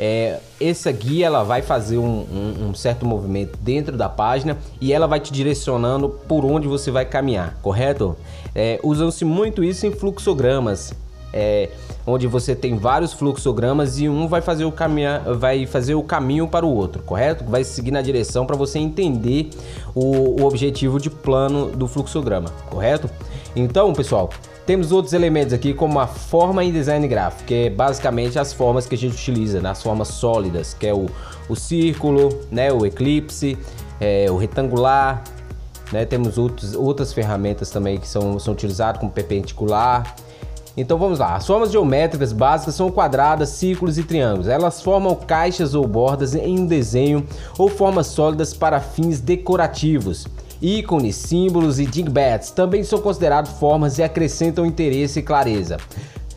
É, 0.03 0.39
essa 0.59 0.91
guia 0.91 1.27
ela 1.27 1.43
vai 1.43 1.61
fazer 1.61 1.99
um, 1.99 2.25
um, 2.33 2.69
um, 2.71 2.75
certo 2.75 3.05
movimento 3.05 3.59
dentro 3.61 3.99
da 3.99 4.09
página 4.09 4.57
e 4.81 4.95
ela 4.95 5.07
vai 5.07 5.21
te 5.21 5.31
direcionando 5.31 6.09
por 6.09 6.43
onde 6.43 6.67
você 6.67 6.91
vai 6.91 7.05
caminhar, 7.05 7.59
correto? 7.61 8.17
É, 8.55 8.81
Usam-se 8.83 9.27
muito 9.27 9.63
isso 9.63 9.87
em 9.87 9.91
fluxogramas, 9.91 10.95
é, 11.35 11.69
onde 12.07 12.27
você 12.27 12.55
tem 12.57 12.79
vários 12.79 13.13
fluxogramas 13.13 13.99
e 13.99 14.09
um 14.09 14.27
vai 14.27 14.41
fazer 14.41 14.65
o 14.65 14.73
caminho, 14.73 15.11
vai 15.39 15.67
fazer 15.67 15.95
o 15.95 16.03
caminho 16.03 16.49
para 16.49 16.65
o 16.65 16.75
outro, 16.75 17.03
correto? 17.03 17.45
Vai 17.45 17.63
seguir 17.63 17.91
na 17.91 18.01
direção 18.01 18.47
para 18.47 18.57
você 18.57 18.79
entender 18.79 19.51
o, 19.95 20.41
o 20.41 20.47
objetivo 20.47 20.99
de 20.99 21.11
plano 21.11 21.67
do 21.73 21.87
fluxograma, 21.87 22.49
correto? 22.71 23.11
Então, 23.55 23.93
pessoal, 23.93 24.31
temos 24.67 24.93
outros 24.93 25.13
elementos 25.13 25.53
aqui 25.53 25.75
como 25.75 25.99
a 25.99 26.07
forma 26.07 26.63
em 26.63 26.73
design 26.73 27.07
gráfico, 27.09 27.45
que 27.45 27.55
é 27.55 27.71
basicamente 27.71 28.39
as 28.39 28.53
formas 28.53 28.87
que 28.87 28.95
a 28.95 28.99
gente 28.99 29.15
utiliza, 29.15 29.61
nas 29.61 29.83
formas 29.83 30.09
sólidas, 30.09 30.75
que 30.75 30.87
é 30.87 30.95
o, 30.95 31.07
o 31.49 31.57
círculo, 31.57 32.29
né, 32.51 32.73
o 32.73 32.87
eclipse, 32.87 33.59
é, 34.01 34.31
o 34.31 34.37
retangular, 34.37 35.25
né, 35.93 36.05
temos 36.05 36.39
outros, 36.39 36.75
outras 36.75 37.13
ferramentas 37.13 37.71
também 37.71 37.99
que 37.99 38.07
são, 38.07 38.39
são 38.39 38.55
utilizadas 38.55 39.01
como 39.01 39.11
perpendicular, 39.11 40.15
então 40.77 40.97
vamos 40.97 41.19
lá. 41.19 41.35
As 41.37 41.47
formas 41.47 41.71
geométricas 41.71 42.33
básicas 42.33 42.75
são 42.75 42.91
quadradas, 42.91 43.51
círculos 43.51 43.99
e 43.99 44.03
triângulos. 44.03 44.49
Elas 44.49 44.81
formam 44.81 45.15
caixas 45.15 45.75
ou 45.75 45.87
bordas 45.87 46.35
em 46.35 46.61
um 46.61 46.67
desenho 46.67 47.27
ou 47.59 47.69
formas 47.69 48.07
sólidas 48.07 48.55
para 48.55 48.81
fins 48.81 49.21
decorativos. 49.21 50.27
Ícones, 50.61 51.17
símbolos 51.17 51.79
e 51.79 51.87
dingbats 51.87 52.51
também 52.51 52.85
são 52.85 53.01
considerados 53.01 53.53
formas 53.53 53.99
e 53.99 54.03
acrescentam 54.03 54.67
interesse 54.67 55.21
e 55.21 55.23
clareza. 55.23 55.79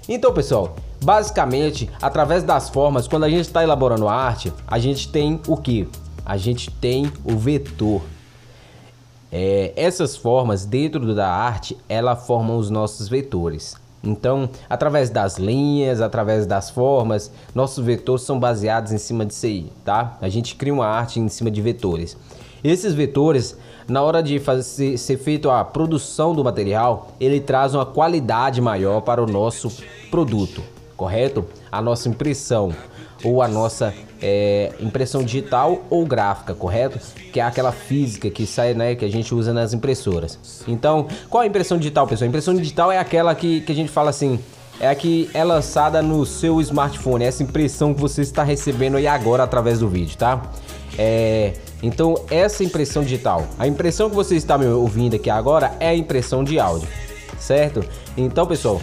Então, 0.07 0.33
pessoal, 0.33 0.75
basicamente, 1.03 1.89
através 2.01 2.43
das 2.43 2.69
formas, 2.69 3.07
quando 3.07 3.23
a 3.23 3.29
gente 3.29 3.41
está 3.41 3.63
elaborando 3.63 4.07
arte, 4.07 4.51
a 4.67 4.79
gente 4.79 5.09
tem 5.09 5.39
o 5.47 5.57
que? 5.57 5.87
A 6.25 6.37
gente 6.37 6.69
tem 6.69 7.11
o 7.23 7.37
vetor. 7.37 8.01
É, 9.31 9.73
essas 9.75 10.15
formas 10.15 10.65
dentro 10.65 11.13
da 11.15 11.27
arte, 11.27 11.77
ela 11.89 12.15
formam 12.15 12.57
os 12.57 12.69
nossos 12.69 13.09
vetores. 13.09 13.75
Então, 14.03 14.49
através 14.69 15.09
das 15.09 15.37
linhas, 15.37 16.01
através 16.01 16.45
das 16.45 16.69
formas, 16.69 17.31
nossos 17.55 17.83
vetores 17.83 18.23
são 18.23 18.37
baseados 18.37 18.91
em 18.91 18.97
cima 18.97 19.25
disso 19.25 19.45
aí, 19.45 19.71
tá? 19.85 20.17
A 20.21 20.27
gente 20.27 20.55
cria 20.55 20.73
uma 20.73 20.85
arte 20.85 21.21
em 21.21 21.29
cima 21.29 21.49
de 21.49 21.61
vetores. 21.61 22.17
Esses 22.63 22.93
vetores, 22.93 23.57
na 23.87 24.01
hora 24.01 24.23
de 24.23 24.39
fazer, 24.39 24.97
ser 24.97 25.17
feito 25.17 25.49
a 25.49 25.65
produção 25.65 26.33
do 26.33 26.43
material, 26.43 27.11
ele 27.19 27.41
traz 27.41 27.75
uma 27.75 27.85
qualidade 27.85 28.61
maior 28.61 29.01
para 29.01 29.21
o 29.21 29.27
nosso 29.27 29.69
produto, 30.09 30.63
correto? 30.95 31.45
A 31.71 31.81
nossa 31.81 32.07
impressão 32.07 32.73
ou 33.21 33.41
a 33.41 33.47
nossa 33.47 33.93
é, 34.21 34.71
impressão 34.79 35.23
digital 35.23 35.83
ou 35.89 36.05
gráfica, 36.05 36.53
correto? 36.53 36.99
Que 37.33 37.41
é 37.41 37.43
aquela 37.43 37.73
física 37.73 38.29
que 38.29 38.45
sai, 38.45 38.73
né, 38.73 38.95
que 38.95 39.03
a 39.03 39.11
gente 39.11 39.35
usa 39.35 39.51
nas 39.51 39.73
impressoras. 39.73 40.39
Então, 40.65 41.07
qual 41.29 41.43
é 41.43 41.45
a 41.45 41.49
impressão 41.49 41.77
digital, 41.77 42.07
pessoal? 42.07 42.27
A 42.27 42.29
impressão 42.29 42.55
digital 42.55 42.91
é 42.91 42.97
aquela 42.97 43.35
que, 43.35 43.59
que 43.61 43.71
a 43.73 43.75
gente 43.75 43.91
fala 43.91 44.09
assim, 44.09 44.39
é 44.79 44.89
a 44.89 44.95
que 44.95 45.29
é 45.33 45.43
lançada 45.43 46.01
no 46.01 46.25
seu 46.25 46.59
smartphone, 46.61 47.25
essa 47.25 47.43
impressão 47.43 47.93
que 47.93 47.99
você 47.99 48.21
está 48.21 48.43
recebendo 48.43 48.97
aí 48.97 49.07
agora 49.07 49.43
através 49.43 49.79
do 49.79 49.89
vídeo, 49.89 50.17
tá? 50.17 50.41
É, 50.97 51.53
então, 51.81 52.15
essa 52.29 52.63
impressão 52.63 53.03
digital, 53.03 53.47
a 53.57 53.67
impressão 53.67 54.09
que 54.09 54.15
você 54.15 54.35
está 54.35 54.57
me 54.57 54.65
ouvindo 54.67 55.15
aqui 55.15 55.29
agora 55.29 55.75
é 55.79 55.89
a 55.89 55.95
impressão 55.95 56.43
de 56.43 56.59
áudio, 56.59 56.87
certo? 57.39 57.83
Então, 58.15 58.45
pessoal, 58.45 58.81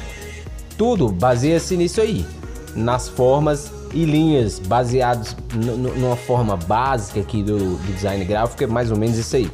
tudo 0.77 1.09
baseia-se 1.09 1.77
nisso 1.77 2.01
aí, 2.01 2.27
nas 2.75 3.09
formas 3.09 3.73
e 3.93 4.05
linhas 4.05 4.59
baseados 4.59 5.37
numa 5.55 6.17
forma 6.17 6.57
básica 6.57 7.21
aqui 7.21 7.43
do, 7.43 7.77
do 7.77 7.93
design 7.93 8.25
gráfico, 8.25 8.63
é 8.65 8.67
mais 8.67 8.91
ou 8.91 8.97
menos 8.97 9.17
isso 9.17 9.37
aí. 9.37 9.51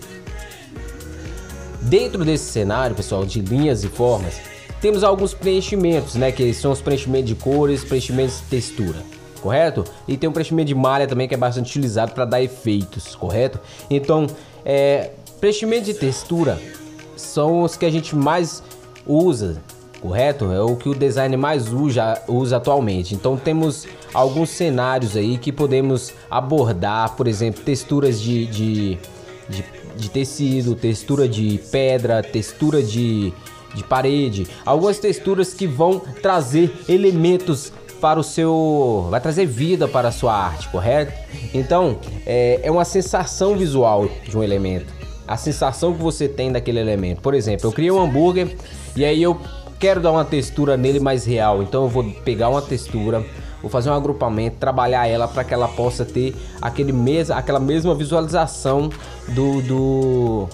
Dentro 1.82 2.24
desse 2.24 2.50
cenário, 2.50 2.96
pessoal, 2.96 3.24
de 3.24 3.40
linhas 3.40 3.84
e 3.84 3.88
formas, 3.88 4.40
temos 4.80 5.04
alguns 5.04 5.32
preenchimentos, 5.32 6.16
né? 6.16 6.32
Que 6.32 6.52
são 6.52 6.72
os 6.72 6.80
preenchimentos 6.80 7.28
de 7.28 7.34
cores, 7.34 7.84
preenchimentos 7.84 8.38
de 8.38 8.42
textura, 8.44 8.98
correto? 9.40 9.84
E 10.06 10.16
tem 10.16 10.28
um 10.28 10.32
preenchimento 10.32 10.68
de 10.68 10.74
malha 10.74 11.06
também 11.06 11.28
que 11.28 11.34
é 11.34 11.38
bastante 11.38 11.68
utilizado 11.70 12.12
para 12.12 12.24
dar 12.24 12.42
efeitos, 12.42 13.14
correto? 13.14 13.60
Então, 13.90 14.26
é, 14.64 15.10
preenchimento 15.40 15.84
de 15.84 15.94
textura 15.94 16.60
são 17.16 17.62
os 17.62 17.76
que 17.76 17.86
a 17.86 17.90
gente 17.90 18.14
mais 18.14 18.62
usa 19.06 19.60
correto? 20.00 20.52
É 20.52 20.60
o 20.60 20.76
que 20.76 20.88
o 20.88 20.94
design 20.94 21.36
mais 21.36 21.72
usa, 21.72 22.22
usa 22.28 22.56
atualmente. 22.56 23.14
Então 23.14 23.36
temos 23.36 23.86
alguns 24.14 24.50
cenários 24.50 25.16
aí 25.16 25.38
que 25.38 25.52
podemos 25.52 26.12
abordar, 26.30 27.16
por 27.16 27.26
exemplo, 27.26 27.62
texturas 27.62 28.20
de, 28.20 28.46
de, 28.46 28.98
de, 29.48 29.64
de 29.96 30.10
tecido, 30.10 30.74
textura 30.74 31.28
de 31.28 31.58
pedra, 31.70 32.22
textura 32.22 32.82
de, 32.82 33.32
de 33.74 33.84
parede, 33.84 34.46
algumas 34.64 34.98
texturas 34.98 35.52
que 35.52 35.66
vão 35.66 36.00
trazer 36.22 36.72
elementos 36.88 37.72
para 38.00 38.18
o 38.18 38.22
seu. 38.22 39.06
vai 39.10 39.20
trazer 39.20 39.46
vida 39.46 39.88
para 39.88 40.08
a 40.08 40.12
sua 40.12 40.34
arte, 40.34 40.68
correto? 40.68 41.12
Então 41.52 41.98
é, 42.24 42.60
é 42.62 42.70
uma 42.70 42.84
sensação 42.84 43.56
visual 43.56 44.08
de 44.26 44.36
um 44.36 44.42
elemento. 44.42 44.92
A 45.26 45.36
sensação 45.36 45.92
que 45.92 46.02
você 46.02 46.28
tem 46.28 46.52
daquele 46.52 46.78
elemento. 46.78 47.20
Por 47.20 47.34
exemplo, 47.34 47.66
eu 47.66 47.72
criei 47.72 47.90
um 47.90 48.00
hambúrguer 48.00 48.56
e 48.94 49.04
aí 49.04 49.22
eu 49.22 49.40
quero 49.78 50.00
dar 50.00 50.12
uma 50.12 50.24
textura 50.24 50.76
nele 50.76 51.00
mais 51.00 51.24
real, 51.26 51.62
então 51.62 51.84
eu 51.84 51.88
vou 51.88 52.04
pegar 52.24 52.48
uma 52.48 52.62
textura, 52.62 53.24
vou 53.60 53.70
fazer 53.70 53.90
um 53.90 53.94
agrupamento, 53.94 54.56
trabalhar 54.56 55.06
ela 55.06 55.28
para 55.28 55.44
que 55.44 55.52
ela 55.52 55.68
possa 55.68 56.04
ter 56.04 56.34
aquele 56.62 56.92
mes 56.92 57.30
aquela 57.30 57.60
mesma 57.60 57.94
visualização 57.94 58.88
do, 59.28 59.60
do, 59.62 60.48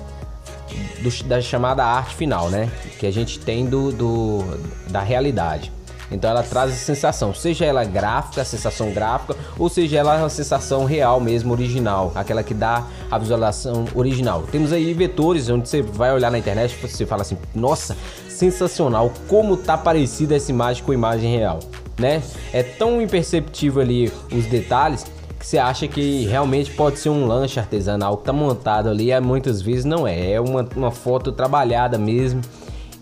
do, 1.02 1.24
da 1.26 1.40
chamada 1.40 1.85
arte 1.85 2.14
final, 2.14 2.50
né? 2.50 2.70
Que 2.98 3.07
a 3.07 3.12
gente 3.12 3.38
tem 3.38 3.66
do, 3.66 3.92
do 3.92 4.44
da 4.88 5.00
realidade. 5.00 5.70
Então 6.12 6.31
ela 6.31 6.42
traz 6.42 6.72
a 6.72 6.77
sensação, 6.77 7.35
seja 7.35 7.64
ela 7.64 7.85
gráfica, 7.85 8.42
a 8.42 8.44
sensação 8.44 8.92
gráfica, 8.92 9.37
ou 9.59 9.68
seja 9.68 9.98
ela 9.98 10.18
uma 10.18 10.29
sensação 10.29 10.85
real 10.85 11.20
mesmo, 11.20 11.53
original, 11.53 12.12
aquela 12.14 12.42
que 12.42 12.55
dá 12.55 12.87
a 13.11 13.18
visualização 13.18 13.85
original. 13.94 14.42
Temos 14.51 14.72
aí 14.72 14.92
vetores 14.92 15.48
onde 15.48 15.68
você 15.68 15.83
vai 15.83 16.12
olhar 16.12 16.31
na 16.31 16.38
internet 16.38 16.77
e 16.77 16.87
você 16.87 17.07
fala 17.07 17.22
assim, 17.22 17.37
nossa, 17.55 17.96
sensacional 18.29 19.12
como 19.29 19.57
tá 19.57 19.77
parecida 19.79 20.37
essa 20.37 20.51
imagem 20.51 20.85
com 20.85 20.92
a 20.92 20.94
imagem 20.94 21.35
real, 21.35 21.61
né? 21.98 22.22
É 22.53 22.62
tão 22.62 23.01
imperceptível 23.01 23.81
ali 23.81 24.12
os 24.33 24.46
detalhes 24.46 25.07
que 25.38 25.46
você 25.46 25.59
acha 25.59 25.88
que 25.88 26.25
realmente 26.27 26.70
pode 26.70 27.01
ser 27.01 27.09
um 27.09 27.27
lanche 27.27 27.59
artesanal 27.59 28.16
que 28.16 28.25
tá 28.25 28.33
montado 28.33 28.88
ali, 28.88 29.11
é, 29.11 29.20
muitas 29.20 29.61
vezes 29.61 29.85
não 29.85 30.07
é, 30.07 30.33
é 30.33 30.40
uma, 30.40 30.68
uma 30.77 30.90
foto 30.92 31.33
trabalhada 31.33 31.98
mesmo 31.98 32.40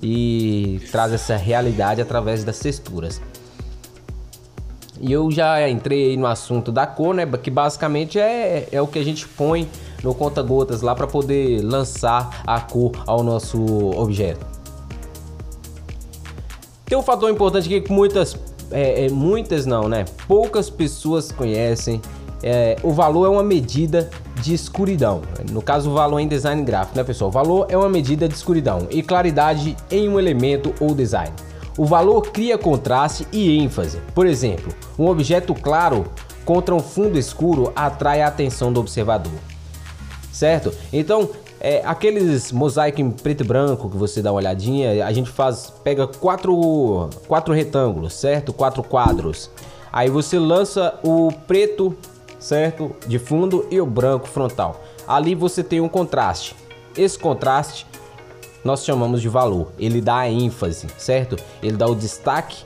e 0.02 0.80
traz 0.90 1.12
essa 1.12 1.36
realidade 1.36 2.00
através 2.00 2.44
das 2.44 2.58
texturas. 2.58 3.20
E 5.00 5.10
eu 5.10 5.30
já 5.30 5.66
entrei 5.68 6.16
no 6.16 6.26
assunto 6.26 6.70
da 6.70 6.86
cor, 6.86 7.14
né? 7.14 7.26
Que 7.26 7.50
basicamente 7.50 8.18
é, 8.18 8.68
é 8.70 8.82
o 8.82 8.86
que 8.86 8.98
a 8.98 9.04
gente 9.04 9.26
põe 9.26 9.66
no 10.04 10.14
conta-gotas 10.14 10.82
lá 10.82 10.94
para 10.94 11.06
poder 11.06 11.62
lançar 11.62 12.42
a 12.46 12.60
cor 12.60 12.92
ao 13.06 13.22
nosso 13.22 13.58
objeto. 13.96 14.44
Tem 16.84 16.98
um 16.98 17.02
fator 17.02 17.30
importante 17.30 17.66
aqui 17.66 17.80
que 17.80 17.92
muitas, 17.92 18.36
é, 18.70 19.06
é, 19.06 19.08
muitas 19.08 19.64
não, 19.64 19.88
né? 19.88 20.04
Poucas 20.26 20.68
pessoas 20.68 21.32
conhecem. 21.32 22.02
É, 22.42 22.76
o 22.82 22.90
valor 22.90 23.26
é 23.26 23.28
uma 23.28 23.42
medida 23.42 24.10
de 24.40 24.55
escuridão. 24.55 25.22
No 25.50 25.62
caso, 25.62 25.90
o 25.90 25.94
valor 25.94 26.18
em 26.18 26.29
design 26.29 26.62
gráfico, 26.62 26.96
né, 26.96 27.05
pessoal? 27.05 27.29
O 27.29 27.33
valor 27.33 27.66
é 27.68 27.76
uma 27.76 27.88
medida 27.88 28.29
de 28.29 28.35
escuridão 28.35 28.87
e 28.90 29.03
claridade 29.03 29.76
em 29.90 30.09
um 30.09 30.18
elemento 30.18 30.74
ou 30.81 30.94
design. 30.94 31.33
O 31.76 31.85
valor 31.85 32.22
cria 32.22 32.59
contraste 32.59 33.26
e 33.33 33.57
ênfase. 33.59 34.00
Por 34.14 34.26
exemplo, 34.26 34.72
um 34.98 35.07
objeto 35.07 35.55
claro 35.55 36.05
contra 36.44 36.74
um 36.74 36.81
fundo 36.81 37.18
escuro 37.18 37.72
atrai 37.76 38.22
a 38.22 38.26
atenção 38.26 38.72
do 38.72 38.81
observador. 38.81 39.33
Certo? 40.33 40.72
Então, 40.92 41.29
é, 41.61 41.83
aqueles 41.85 42.50
mosaico 42.50 43.00
em 43.00 43.11
preto 43.11 43.42
e 43.42 43.46
branco 43.46 43.90
que 43.90 43.96
você 43.96 44.22
dá 44.22 44.33
uma 44.33 44.38
olhadinha, 44.38 45.07
a 45.07 45.12
gente 45.12 45.31
faz, 45.31 45.72
pega 45.85 46.07
quatro, 46.07 47.11
quatro 47.29 47.53
retângulos, 47.53 48.14
certo? 48.14 48.53
Quatro 48.53 48.83
quadros. 48.83 49.50
Aí 49.92 50.09
você 50.09 50.38
lança 50.38 50.98
o 51.03 51.31
preto 51.46 51.94
certo? 52.40 52.96
De 53.07 53.18
fundo 53.18 53.66
e 53.70 53.81
o 53.81 53.87
branco 53.87 54.26
frontal. 54.26 54.83
Ali 55.07 55.35
você 55.35 55.62
tem 55.62 55.81
um 55.81 55.88
contraste. 55.88 56.57
Esse 56.96 57.18
contraste 57.18 57.87
nós 58.64 58.85
chamamos 58.85 59.20
de 59.22 59.29
valor. 59.29 59.68
Ele 59.79 60.00
dá 60.00 60.18
a 60.18 60.29
ênfase, 60.29 60.87
certo? 60.98 61.37
Ele 61.62 61.76
dá 61.76 61.87
o 61.87 61.94
destaque 61.94 62.64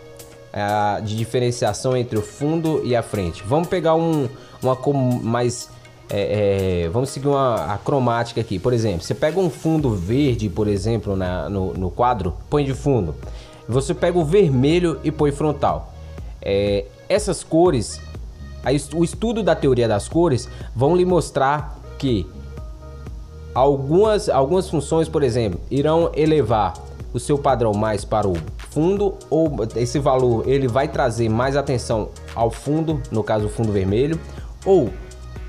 uh, 0.53 1.03
de 1.03 1.17
diferenciação 1.17 1.97
entre 1.97 2.19
o 2.19 2.23
fundo 2.23 2.81
e 2.85 2.97
a 2.97 3.03
frente. 3.03 3.43
Vamos 3.47 3.69
pegar 3.69 3.95
um, 3.95 4.29
uma 4.63 4.77
cor 4.77 4.95
mais 4.95 5.69
é, 6.11 6.85
é, 6.85 6.89
vamos 6.89 7.11
seguir 7.11 7.29
uma 7.29 7.79
cromática 7.85 8.41
aqui. 8.41 8.59
Por 8.59 8.73
exemplo, 8.73 9.03
você 9.03 9.15
pega 9.15 9.41
um 9.41 9.51
fundo 9.51 9.91
verde, 9.91 10.49
por 10.49 10.69
exemplo, 10.69 11.17
na, 11.17 11.49
no, 11.49 11.73
no 11.75 11.91
quadro, 11.91 12.35
põe 12.51 12.65
de 12.65 12.75
fundo. 12.75 13.15
Você 13.69 13.95
pega 13.95 14.19
o 14.19 14.25
vermelho 14.25 15.01
e 15.03 15.11
põe 15.11 15.33
frontal. 15.33 15.95
É, 16.43 16.85
essas 17.09 17.43
cores 17.43 18.01
o 18.95 19.05
estudo 19.05 19.43
da 19.43 19.55
teoria 19.55 19.87
das 19.87 20.09
cores 20.09 20.49
vão 20.75 20.97
lhe 20.97 21.05
mostrar 21.05 21.79
que 21.99 22.27
algumas, 23.55 24.29
algumas 24.29 24.69
funções, 24.69 25.09
por 25.09 25.23
exemplo, 25.23 25.61
irão 25.71 26.11
elevar 26.15 26.75
o 27.13 27.21
seu 27.21 27.39
padrão 27.39 27.73
mais 27.73 28.05
para 28.05 28.29
o 28.29 28.35
fundo 28.71 29.15
ou 29.31 29.57
esse 29.77 30.01
valor 30.01 30.49
ele 30.49 30.67
vai 30.67 30.89
trazer 30.89 31.29
mais 31.29 31.57
atenção 31.57 32.09
ao 32.35 32.51
fundo, 32.51 33.01
no 33.11 33.23
caso 33.23 33.47
o 33.47 33.49
fundo 33.49 33.71
vermelho, 33.71 34.19
ou 34.67 34.91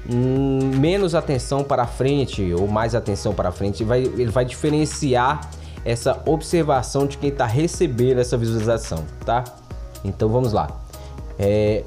hum, 0.08 0.60
menos 0.78 1.16
atenção 1.16 1.64
para 1.64 1.88
frente 1.88 2.54
ou 2.54 2.68
mais 2.68 2.94
atenção 2.94 3.34
para 3.34 3.52
frente, 3.52 3.84
vai, 3.84 4.04
ele 4.04 4.28
vai 4.28 4.46
diferenciar 4.46 5.50
essa 5.84 6.22
observação 6.26 7.08
de 7.08 7.18
quem 7.18 7.30
está 7.30 7.46
recebendo 7.46 8.20
essa 8.20 8.38
visualização, 8.38 9.04
tá? 9.24 9.44
Então 10.04 10.30
vamos 10.30 10.54
lá. 10.54 10.68
É, 11.38 11.84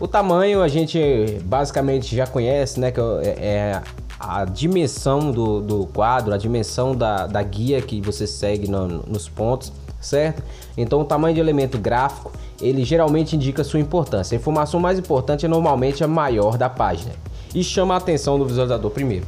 o 0.00 0.08
tamanho 0.08 0.62
a 0.62 0.68
gente 0.68 0.98
basicamente 1.44 2.14
já 2.16 2.26
conhece, 2.26 2.80
né? 2.80 2.90
Que 2.90 3.00
é, 3.00 3.36
é 3.38 3.82
a 4.18 4.44
dimensão 4.44 5.30
do, 5.30 5.60
do 5.60 5.86
quadro, 5.86 6.32
a 6.32 6.38
dimensão 6.38 6.94
da, 6.94 7.26
da 7.26 7.42
guia 7.42 7.80
que 7.82 8.00
você 8.00 8.26
segue 8.26 8.68
no, 8.70 8.86
nos 8.86 9.28
pontos, 9.28 9.72
certo? 10.00 10.42
Então 10.76 11.00
o 11.00 11.04
tamanho 11.04 11.34
de 11.34 11.40
elemento 11.40 11.78
gráfico 11.78 12.32
ele 12.60 12.84
geralmente 12.84 13.36
indica 13.36 13.62
sua 13.64 13.80
importância. 13.80 14.36
A 14.36 14.38
informação 14.38 14.80
mais 14.80 14.98
importante 14.98 15.44
é 15.44 15.48
normalmente 15.48 16.02
a 16.02 16.08
maior 16.08 16.56
da 16.56 16.70
página 16.70 17.12
e 17.54 17.62
chama 17.62 17.94
a 17.94 17.96
atenção 17.98 18.38
do 18.38 18.46
visualizador 18.46 18.90
primeiro. 18.90 19.26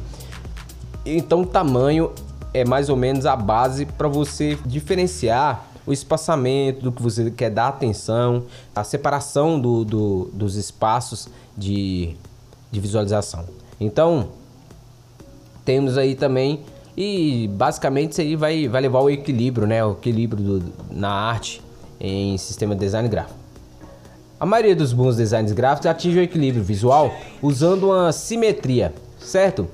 Então 1.05 1.41
o 1.41 1.45
tamanho 1.45 2.11
é 2.53 2.65
mais 2.65 2.89
ou 2.89 2.95
menos 2.95 3.25
a 3.25 3.35
base 3.35 3.85
para 3.85 4.07
você 4.07 4.57
diferenciar 4.65 5.66
o 5.87 5.93
espaçamento 5.93 6.81
do 6.81 6.91
que 6.91 7.01
você 7.01 7.31
quer 7.31 7.49
dar 7.49 7.69
atenção, 7.69 8.43
a 8.75 8.83
separação 8.83 9.59
do, 9.59 9.85
do, 9.85 10.29
dos 10.33 10.55
espaços 10.55 11.29
de, 11.57 12.15
de 12.69 12.79
visualização. 12.79 13.45
Então, 13.79 14.27
temos 15.63 15.97
aí 15.97 16.13
também 16.13 16.59
e 16.95 17.47
basicamente 17.53 18.11
isso 18.11 18.21
aí 18.21 18.35
vai, 18.35 18.67
vai 18.67 18.81
levar 18.81 18.99
ao 18.99 19.09
equilíbrio, 19.09 19.65
né? 19.65 19.83
O 19.83 19.93
equilíbrio 19.93 20.43
do, 20.43 20.73
na 20.91 21.09
arte 21.09 21.61
em 21.99 22.37
sistema 22.37 22.75
de 22.75 22.81
design 22.81 23.07
gráfico. 23.07 23.37
A 24.39 24.45
maioria 24.45 24.75
dos 24.75 24.93
bons 24.93 25.15
designs 25.15 25.51
gráficos 25.51 25.87
atinge 25.87 26.19
o 26.19 26.21
equilíbrio 26.21 26.63
visual 26.63 27.11
usando 27.41 27.87
uma 27.87 28.11
simetria, 28.11 28.93
certo? 29.19 29.67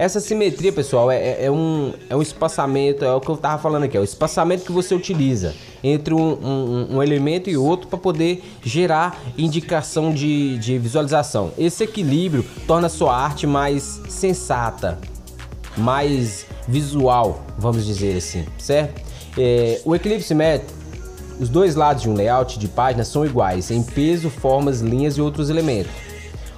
Essa 0.00 0.18
simetria, 0.18 0.72
pessoal, 0.72 1.10
é, 1.10 1.16
é, 1.18 1.44
é 1.44 1.50
um, 1.50 1.92
é 2.08 2.16
um 2.16 2.22
espaçamento, 2.22 3.04
é 3.04 3.12
o 3.12 3.20
que 3.20 3.28
eu 3.28 3.34
estava 3.34 3.60
falando 3.60 3.82
aqui, 3.82 3.98
é 3.98 4.00
o 4.00 4.02
espaçamento 4.02 4.64
que 4.64 4.72
você 4.72 4.94
utiliza 4.94 5.54
entre 5.84 6.14
um, 6.14 6.38
um, 6.42 6.96
um 6.96 7.02
elemento 7.02 7.50
e 7.50 7.56
outro 7.58 7.86
para 7.86 7.98
poder 7.98 8.42
gerar 8.62 9.20
indicação 9.36 10.10
de, 10.10 10.56
de 10.56 10.78
visualização. 10.78 11.52
Esse 11.58 11.84
equilíbrio 11.84 12.42
torna 12.66 12.86
a 12.86 12.88
sua 12.88 13.14
arte 13.14 13.46
mais 13.46 14.00
sensata, 14.08 14.98
mais 15.76 16.46
visual, 16.66 17.44
vamos 17.58 17.84
dizer 17.84 18.16
assim, 18.16 18.46
certo? 18.56 19.02
É, 19.36 19.82
o 19.84 19.94
equilíbrio 19.94 20.26
simétrico, 20.26 20.72
os 21.38 21.50
dois 21.50 21.74
lados 21.74 22.04
de 22.04 22.08
um 22.08 22.14
layout 22.14 22.58
de 22.58 22.68
página 22.68 23.04
são 23.04 23.26
iguais 23.26 23.70
em 23.70 23.82
peso, 23.82 24.30
formas, 24.30 24.80
linhas 24.80 25.18
e 25.18 25.20
outros 25.20 25.50
elementos. 25.50 25.92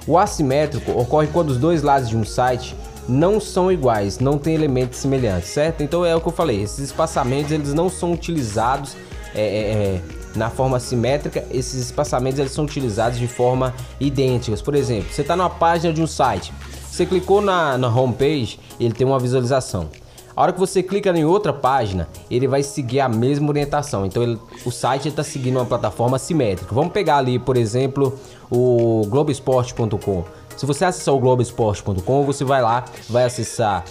O 0.07 0.17
assimétrico 0.17 0.97
ocorre 0.97 1.27
quando 1.27 1.49
os 1.49 1.57
dois 1.57 1.81
lados 1.81 2.07
de 2.07 2.15
um 2.15 2.23
site 2.23 2.73
não 3.07 3.39
são 3.39 3.71
iguais, 3.71 4.19
não 4.19 4.37
tem 4.37 4.55
elementos 4.55 4.99
semelhantes, 4.99 5.49
certo? 5.49 5.83
Então 5.83 6.05
é 6.05 6.15
o 6.15 6.21
que 6.21 6.27
eu 6.27 6.31
falei, 6.31 6.61
esses 6.61 6.79
espaçamentos 6.79 7.51
eles 7.51 7.73
não 7.73 7.89
são 7.89 8.13
utilizados 8.13 8.95
é, 9.35 9.41
é, 9.41 9.71
é 9.71 10.01
na 10.35 10.49
forma 10.49 10.79
simétrica, 10.79 11.45
esses 11.51 11.79
espaçamentos 11.79 12.39
eles 12.39 12.51
são 12.51 12.65
utilizados 12.65 13.19
de 13.19 13.27
forma 13.27 13.73
idênticas. 13.99 14.61
Por 14.61 14.73
exemplo, 14.75 15.11
você 15.11 15.21
está 15.21 15.35
numa 15.35 15.49
página 15.49 15.93
de 15.93 16.01
um 16.01 16.07
site, 16.07 16.51
você 16.89 17.05
clicou 17.05 17.41
na, 17.41 17.77
na 17.77 17.87
homepage, 17.87 18.59
ele 18.79 18.93
tem 18.93 19.05
uma 19.05 19.19
visualização. 19.19 19.89
A 20.35 20.41
hora 20.41 20.51
que 20.51 20.59
você 20.59 20.81
clica 20.81 21.11
em 21.11 21.23
outra 21.23 21.53
página, 21.53 22.07
ele 22.29 22.47
vai 22.47 22.63
seguir 22.63 22.99
a 22.99 23.07
mesma 23.07 23.49
orientação. 23.49 24.03
Então 24.03 24.23
ele, 24.23 24.39
o 24.65 24.71
site 24.71 25.07
está 25.07 25.23
seguindo 25.23 25.57
uma 25.57 25.65
plataforma 25.65 26.17
simétrica. 26.17 26.73
Vamos 26.73 26.91
pegar 26.91 27.17
ali, 27.17 27.37
por 27.37 27.55
exemplo, 27.55 28.17
o 28.49 29.05
Globesport.com. 29.09 30.23
Se 30.57 30.65
você 30.65 30.85
acessar 30.85 31.13
o 31.13 31.19
Globesport.com, 31.19 32.23
você 32.23 32.43
vai 32.43 32.61
lá, 32.61 32.85
vai 33.09 33.23
acessar 33.23 33.83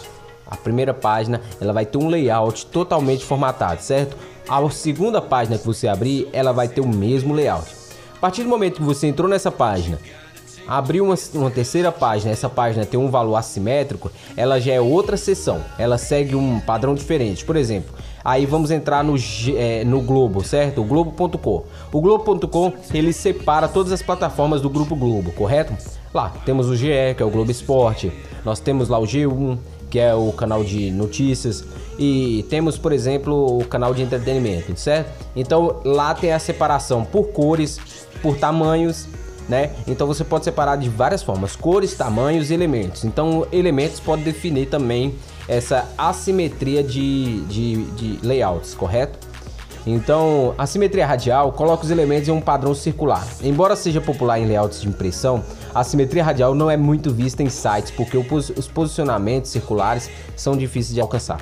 a 0.47 0.57
primeira 0.57 0.93
página, 0.93 1.41
ela 1.61 1.73
vai 1.73 1.87
ter 1.87 1.99
um 1.99 2.09
layout 2.09 2.67
totalmente 2.67 3.25
formatado, 3.25 3.81
certo? 3.83 4.17
A 4.49 4.69
segunda 4.71 5.21
página 5.21 5.59
que 5.59 5.67
você 5.67 5.89
abrir, 5.89 6.29
ela 6.33 6.53
vai 6.53 6.69
ter 6.69 6.81
o 6.81 6.89
mesmo 6.89 7.33
layout. 7.35 7.67
A 8.17 8.19
partir 8.19 8.43
do 8.43 8.49
momento 8.49 8.77
que 8.77 8.83
você 8.83 9.07
entrou 9.07 9.29
nessa 9.29 9.51
página 9.51 9.99
Abriu 10.67 11.05
uma, 11.05 11.17
uma, 11.35 11.51
terceira 11.51 11.91
página, 11.91 12.31
essa 12.31 12.49
página 12.49 12.87
tem 12.87 12.99
um 12.99 13.11
valor 13.11 13.37
assimétrico, 13.37 14.11
ela 14.37 14.61
já 14.61 14.73
é 14.73 14.81
outra 14.81 15.17
seção, 15.17 15.61
ela 15.77 15.99
segue 15.99 16.37
um 16.37 16.61
padrão 16.61 16.95
diferente. 16.95 17.45
Por 17.45 17.57
exemplo, 17.57 17.93
aí 18.25 18.47
vamos 18.47 18.71
entrar 18.71 19.03
no, 19.03 19.17
é, 19.57 19.85
no 19.85 20.01
Globo, 20.01 20.45
certo? 20.45 20.81
O 20.81 20.85
Globo.com. 20.85 21.65
O 21.91 22.01
Globo.com 22.01 22.73
ele 22.95 23.13
separa 23.13 23.67
todas 23.67 23.93
as 23.93 24.03
plataformas 24.03 24.61
do 24.61 24.71
Grupo 24.71 24.95
Globo, 24.95 25.33
correto? 25.33 25.77
Lá 26.13 26.33
temos 26.45 26.69
o 26.69 26.77
GE, 26.77 27.15
que 27.17 27.23
é 27.23 27.27
o 27.27 27.31
Globo 27.31 27.51
Esporte, 27.51 28.13
nós 28.45 28.61
temos 28.61 28.89
lá 28.89 28.99
o 28.99 29.05
G1, 29.05 29.59
que 29.91 29.99
é 29.99 30.15
o 30.15 30.33
canal 30.33 30.63
de 30.65 30.91
notícias, 30.91 31.65
e 31.99 32.45
temos, 32.49 32.79
por 32.79 32.93
exemplo, 32.93 33.59
o 33.59 33.65
canal 33.65 33.95
de 33.95 34.03
entretenimento, 34.03 34.79
certo? 34.79 35.11
Então 35.37 35.81
lá 35.85 36.15
tem 36.15 36.33
a 36.33 36.39
separação 36.39 37.05
por 37.05 37.29
cores, 37.29 37.79
por 38.23 38.37
tamanhos 38.37 39.07
né? 39.49 39.71
Então 39.87 40.07
você 40.07 40.25
pode 40.25 40.45
separar 40.45 40.77
de 40.77 40.89
várias 40.89 41.23
formas: 41.23 41.57
cores, 41.57 41.95
tamanhos 41.95 42.51
e 42.51 42.55
elementos. 42.55 43.05
Então, 43.05 43.47
elementos 43.53 44.01
pode 44.01 44.23
definir 44.23 44.67
também 44.67 45.15
essa 45.49 45.89
assimetria 45.99 46.83
de, 46.83 47.41
de, 47.43 47.85
de 47.93 48.27
layouts, 48.27 48.75
correto? 48.75 49.19
Então, 49.85 50.55
a 50.57 50.65
simetria 50.65 51.05
radial 51.05 51.51
coloca 51.53 51.85
os 51.85 51.91
elementos 51.91 52.29
em 52.29 52.31
um 52.31 52.41
padrão 52.41 52.73
circular. 52.73 53.27
Embora 53.43 53.75
seja 53.75 54.01
popular 54.01 54.39
em 54.39 54.47
layouts 54.47 54.81
de 54.81 54.89
impressão, 54.89 55.43
a 55.75 55.85
simetria 55.85 56.23
radial 56.23 56.55
não 56.55 56.71
é 56.71 56.77
muito 56.77 57.13
vista 57.13 57.43
em 57.43 57.49
sites 57.49 57.91
porque 57.91 58.17
os 58.17 58.69
posicionamentos 58.69 59.51
circulares 59.51 60.11
são 60.37 60.57
difíceis 60.57 60.95
de 60.95 61.01
alcançar. 61.01 61.41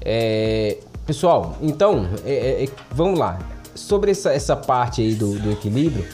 É, 0.00 0.78
pessoal, 1.04 1.56
então, 1.60 2.08
é, 2.24 2.64
é, 2.64 2.68
vamos 2.92 3.18
lá 3.18 3.38
sobre 3.74 4.10
essa, 4.10 4.32
essa 4.32 4.56
parte 4.56 5.02
aí 5.02 5.14
do, 5.14 5.38
do 5.38 5.50
equilíbrio, 5.50 6.06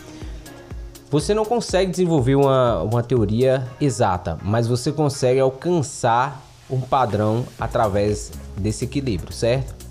você 1.11 1.35
não 1.35 1.45
consegue 1.45 1.90
desenvolver 1.90 2.35
uma, 2.35 2.83
uma 2.83 3.03
teoria 3.03 3.68
exata, 3.81 4.38
mas 4.42 4.66
você 4.66 4.90
consegue 4.90 5.40
alcançar 5.40 6.42
um 6.71 6.81
padrão 6.81 7.45
através 7.61 8.33
desse 8.57 8.87
equilíbrio, 8.87 9.33
certo? 9.33 9.82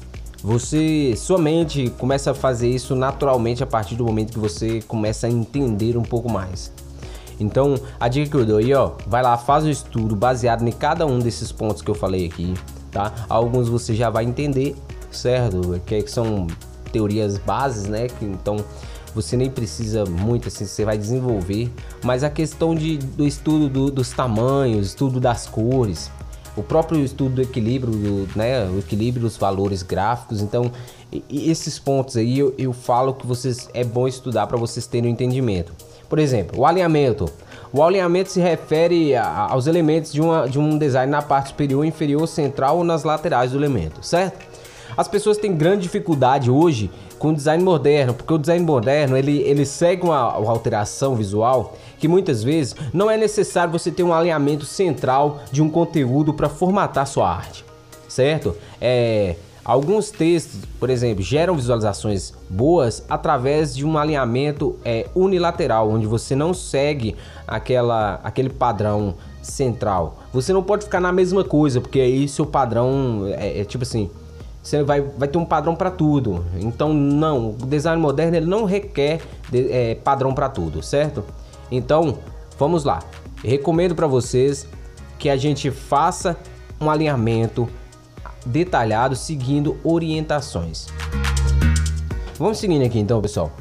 Você 0.43 1.15
somente 1.15 1.91
começa 1.99 2.31
a 2.31 2.33
fazer 2.33 2.67
isso 2.67 2.95
naturalmente 2.95 3.63
a 3.63 3.67
partir 3.67 3.95
do 3.95 4.03
momento 4.03 4.33
que 4.33 4.39
você 4.39 4.81
começa 4.87 5.27
a 5.27 5.29
entender 5.29 5.95
um 5.95 6.01
pouco 6.01 6.31
mais. 6.31 6.71
Então, 7.39 7.75
a 7.99 8.07
dica 8.07 8.29
que 8.29 8.37
eu 8.37 8.45
dou 8.45 8.57
aí, 8.57 8.73
ó, 8.73 8.91
vai 9.07 9.21
lá, 9.21 9.37
faz 9.37 9.65
o 9.65 9.69
estudo 9.69 10.15
baseado 10.15 10.67
em 10.67 10.71
cada 10.71 11.05
um 11.05 11.19
desses 11.19 11.51
pontos 11.51 11.81
que 11.81 11.89
eu 11.89 11.95
falei 11.95 12.25
aqui, 12.25 12.53
tá? 12.91 13.13
Alguns 13.29 13.69
você 13.69 13.95
já 13.95 14.09
vai 14.09 14.23
entender, 14.23 14.75
certo? 15.11 15.79
Que 15.85 16.07
são 16.07 16.47
teorias 16.91 17.37
bases, 17.37 17.87
né? 17.87 18.07
Que, 18.07 18.25
então 18.25 18.57
você 19.13 19.35
nem 19.35 19.49
precisa 19.49 20.05
muito, 20.05 20.47
assim, 20.47 20.65
você 20.65 20.85
vai 20.85 20.97
desenvolver. 20.97 21.71
Mas 22.03 22.23
a 22.23 22.29
questão 22.29 22.73
de, 22.73 22.97
do 22.97 23.25
estudo 23.25 23.69
do, 23.69 23.91
dos 23.91 24.09
tamanhos, 24.11 24.87
estudo 24.87 25.19
das 25.19 25.47
cores, 25.47 26.11
o 26.55 26.63
próprio 26.63 27.03
estudo 27.03 27.35
do 27.35 27.41
equilíbrio, 27.41 27.93
do, 27.93 28.29
né? 28.35 28.65
O 28.65 28.79
equilíbrio 28.79 29.23
dos 29.23 29.37
valores 29.37 29.83
gráficos. 29.83 30.41
Então, 30.41 30.71
esses 31.29 31.79
pontos 31.79 32.17
aí 32.17 32.39
eu, 32.39 32.53
eu 32.57 32.73
falo 32.73 33.13
que 33.13 33.25
vocês 33.25 33.69
é 33.73 33.83
bom 33.83 34.07
estudar 34.07 34.47
para 34.47 34.57
vocês 34.57 34.85
terem 34.85 35.09
um 35.09 35.13
entendimento. 35.13 35.73
Por 36.09 36.19
exemplo, 36.19 36.59
o 36.59 36.65
alinhamento. 36.65 37.25
O 37.73 37.81
alinhamento 37.81 38.29
se 38.29 38.41
refere 38.41 39.15
a, 39.15 39.47
aos 39.49 39.65
elementos 39.65 40.11
de, 40.11 40.19
uma, 40.19 40.47
de 40.47 40.59
um 40.59 40.77
design 40.77 41.09
na 41.09 41.21
parte 41.21 41.49
superior, 41.49 41.85
inferior, 41.85 42.27
central 42.27 42.77
ou 42.77 42.83
nas 42.83 43.03
laterais 43.03 43.51
do 43.51 43.57
elemento, 43.57 44.05
certo? 44.05 44.50
As 44.95 45.07
pessoas 45.07 45.37
têm 45.37 45.55
grande 45.55 45.83
dificuldade 45.83 46.49
hoje 46.49 46.91
com 47.17 47.29
o 47.29 47.35
design 47.35 47.63
moderno, 47.63 48.13
porque 48.13 48.33
o 48.33 48.37
design 48.37 48.65
moderno 48.65 49.15
ele, 49.15 49.39
ele 49.41 49.65
segue 49.65 50.03
uma, 50.03 50.37
uma 50.37 50.51
alteração 50.51 51.15
visual 51.15 51.77
que 51.99 52.07
muitas 52.07 52.43
vezes 52.43 52.75
não 52.93 53.09
é 53.09 53.17
necessário 53.17 53.71
você 53.71 53.91
ter 53.91 54.03
um 54.03 54.13
alinhamento 54.13 54.65
central 54.65 55.39
de 55.51 55.61
um 55.61 55.69
conteúdo 55.69 56.33
para 56.33 56.49
formatar 56.49 57.05
sua 57.05 57.29
arte, 57.29 57.63
certo? 58.07 58.55
É, 58.79 59.35
Alguns 59.63 60.09
textos, 60.09 60.61
por 60.79 60.89
exemplo, 60.89 61.23
geram 61.23 61.55
visualizações 61.55 62.33
boas 62.49 63.05
através 63.07 63.75
de 63.75 63.85
um 63.85 63.95
alinhamento 63.95 64.75
é, 64.83 65.07
unilateral, 65.13 65.87
onde 65.87 66.07
você 66.07 66.35
não 66.35 66.51
segue 66.51 67.15
aquela, 67.47 68.19
aquele 68.23 68.49
padrão 68.49 69.13
central. 69.39 70.17
Você 70.33 70.51
não 70.51 70.63
pode 70.63 70.85
ficar 70.85 70.99
na 70.99 71.11
mesma 71.11 71.43
coisa, 71.43 71.79
porque 71.79 71.99
aí 71.99 72.27
seu 72.27 72.45
padrão 72.45 73.27
é, 73.37 73.61
é 73.61 73.63
tipo 73.63 73.83
assim, 73.83 74.09
você 74.61 74.83
vai, 74.83 75.01
vai 75.01 75.27
ter 75.27 75.37
um 75.37 75.45
padrão 75.45 75.75
para 75.75 75.89
tudo. 75.89 76.45
Então, 76.59 76.93
não, 76.93 77.51
o 77.51 77.65
design 77.65 77.99
moderno 78.01 78.35
ele 78.37 78.45
não 78.45 78.65
requer 78.65 79.21
de, 79.49 79.71
é, 79.71 79.95
padrão 79.95 80.33
para 80.33 80.49
tudo, 80.49 80.83
certo? 80.83 81.23
Então, 81.71 82.19
vamos 82.57 82.83
lá. 82.83 82.99
recomendo 83.43 83.95
para 83.95 84.05
vocês 84.05 84.67
que 85.17 85.29
a 85.29 85.35
gente 85.35 85.71
faça 85.71 86.37
um 86.79 86.89
alinhamento 86.89 87.67
detalhado 88.45 89.15
seguindo 89.15 89.77
orientações. 89.83 90.87
Vamos 92.37 92.57
seguindo 92.57 92.83
aqui 92.83 92.99
então, 92.99 93.21
pessoal. 93.21 93.51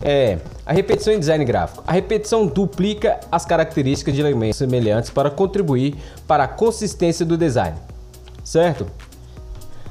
É, 0.00 0.38
a 0.64 0.72
repetição 0.72 1.12
em 1.12 1.18
design 1.18 1.44
gráfico. 1.44 1.82
A 1.86 1.92
repetição 1.92 2.46
duplica 2.46 3.18
as 3.32 3.44
características 3.44 4.14
de 4.14 4.20
elementos 4.20 4.58
semelhantes 4.58 5.10
para 5.10 5.30
contribuir 5.30 5.96
para 6.26 6.44
a 6.44 6.48
consistência 6.48 7.24
do 7.24 7.36
design, 7.36 7.76
certo? 8.44 8.86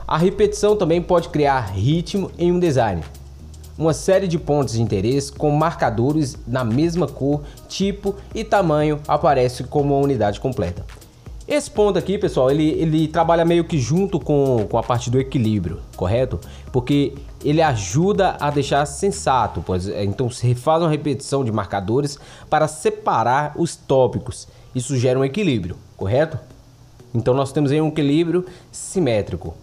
A 0.08 0.20
repetição 0.20 0.76
também 0.76 1.02
pode 1.02 1.30
criar 1.30 1.62
ritmo 1.62 2.30
em 2.38 2.52
um 2.52 2.60
design. 2.60 3.04
Uma 3.76 3.92
série 3.92 4.28
de 4.28 4.38
pontos 4.38 4.76
de 4.76 4.82
interesse 4.82 5.32
com 5.32 5.50
marcadores 5.50 6.38
na 6.48 6.64
mesma 6.64 7.08
cor, 7.08 7.42
tipo 7.68 8.16
e 8.34 8.44
tamanho 8.44 9.00
aparece 9.08 9.64
como 9.64 9.96
uma 9.96 10.04
unidade 10.04 10.40
completa. 10.40 10.86
Esse 11.48 11.72
ponto 11.72 11.98
aqui, 11.98 12.20
pessoal, 12.20 12.52
ele, 12.52 12.70
ele 12.70 13.08
trabalha 13.08 13.44
meio 13.44 13.64
que 13.66 13.80
junto 13.80 14.20
com, 14.20 14.68
com 14.70 14.78
a 14.78 14.84
parte 14.84 15.10
do 15.10 15.20
equilíbrio, 15.20 15.80
correto? 15.96 16.40
Porque 16.72 17.16
ele 17.44 17.62
ajuda 17.62 18.38
a 18.40 18.52
deixar 18.52 18.86
sensato, 18.86 19.64
pois 19.66 19.88
é, 19.88 20.04
então 20.04 20.30
se 20.30 20.54
faz 20.54 20.84
uma 20.84 20.90
repetição 20.90 21.44
de 21.44 21.52
marcadores 21.52 22.20
para 22.48 22.68
separar 22.68 23.54
os 23.56 23.76
tópicos. 23.76 24.48
Isso 24.74 24.96
gera 24.98 25.20
um 25.20 25.26
equilíbrio, 25.26 25.78
correto? 25.98 26.40
Então 27.14 27.34
nós 27.34 27.52
temos 27.52 27.72
aí 27.72 27.82
um 27.82 27.88
equilíbrio 27.88 28.46
simétrico. 28.72 29.56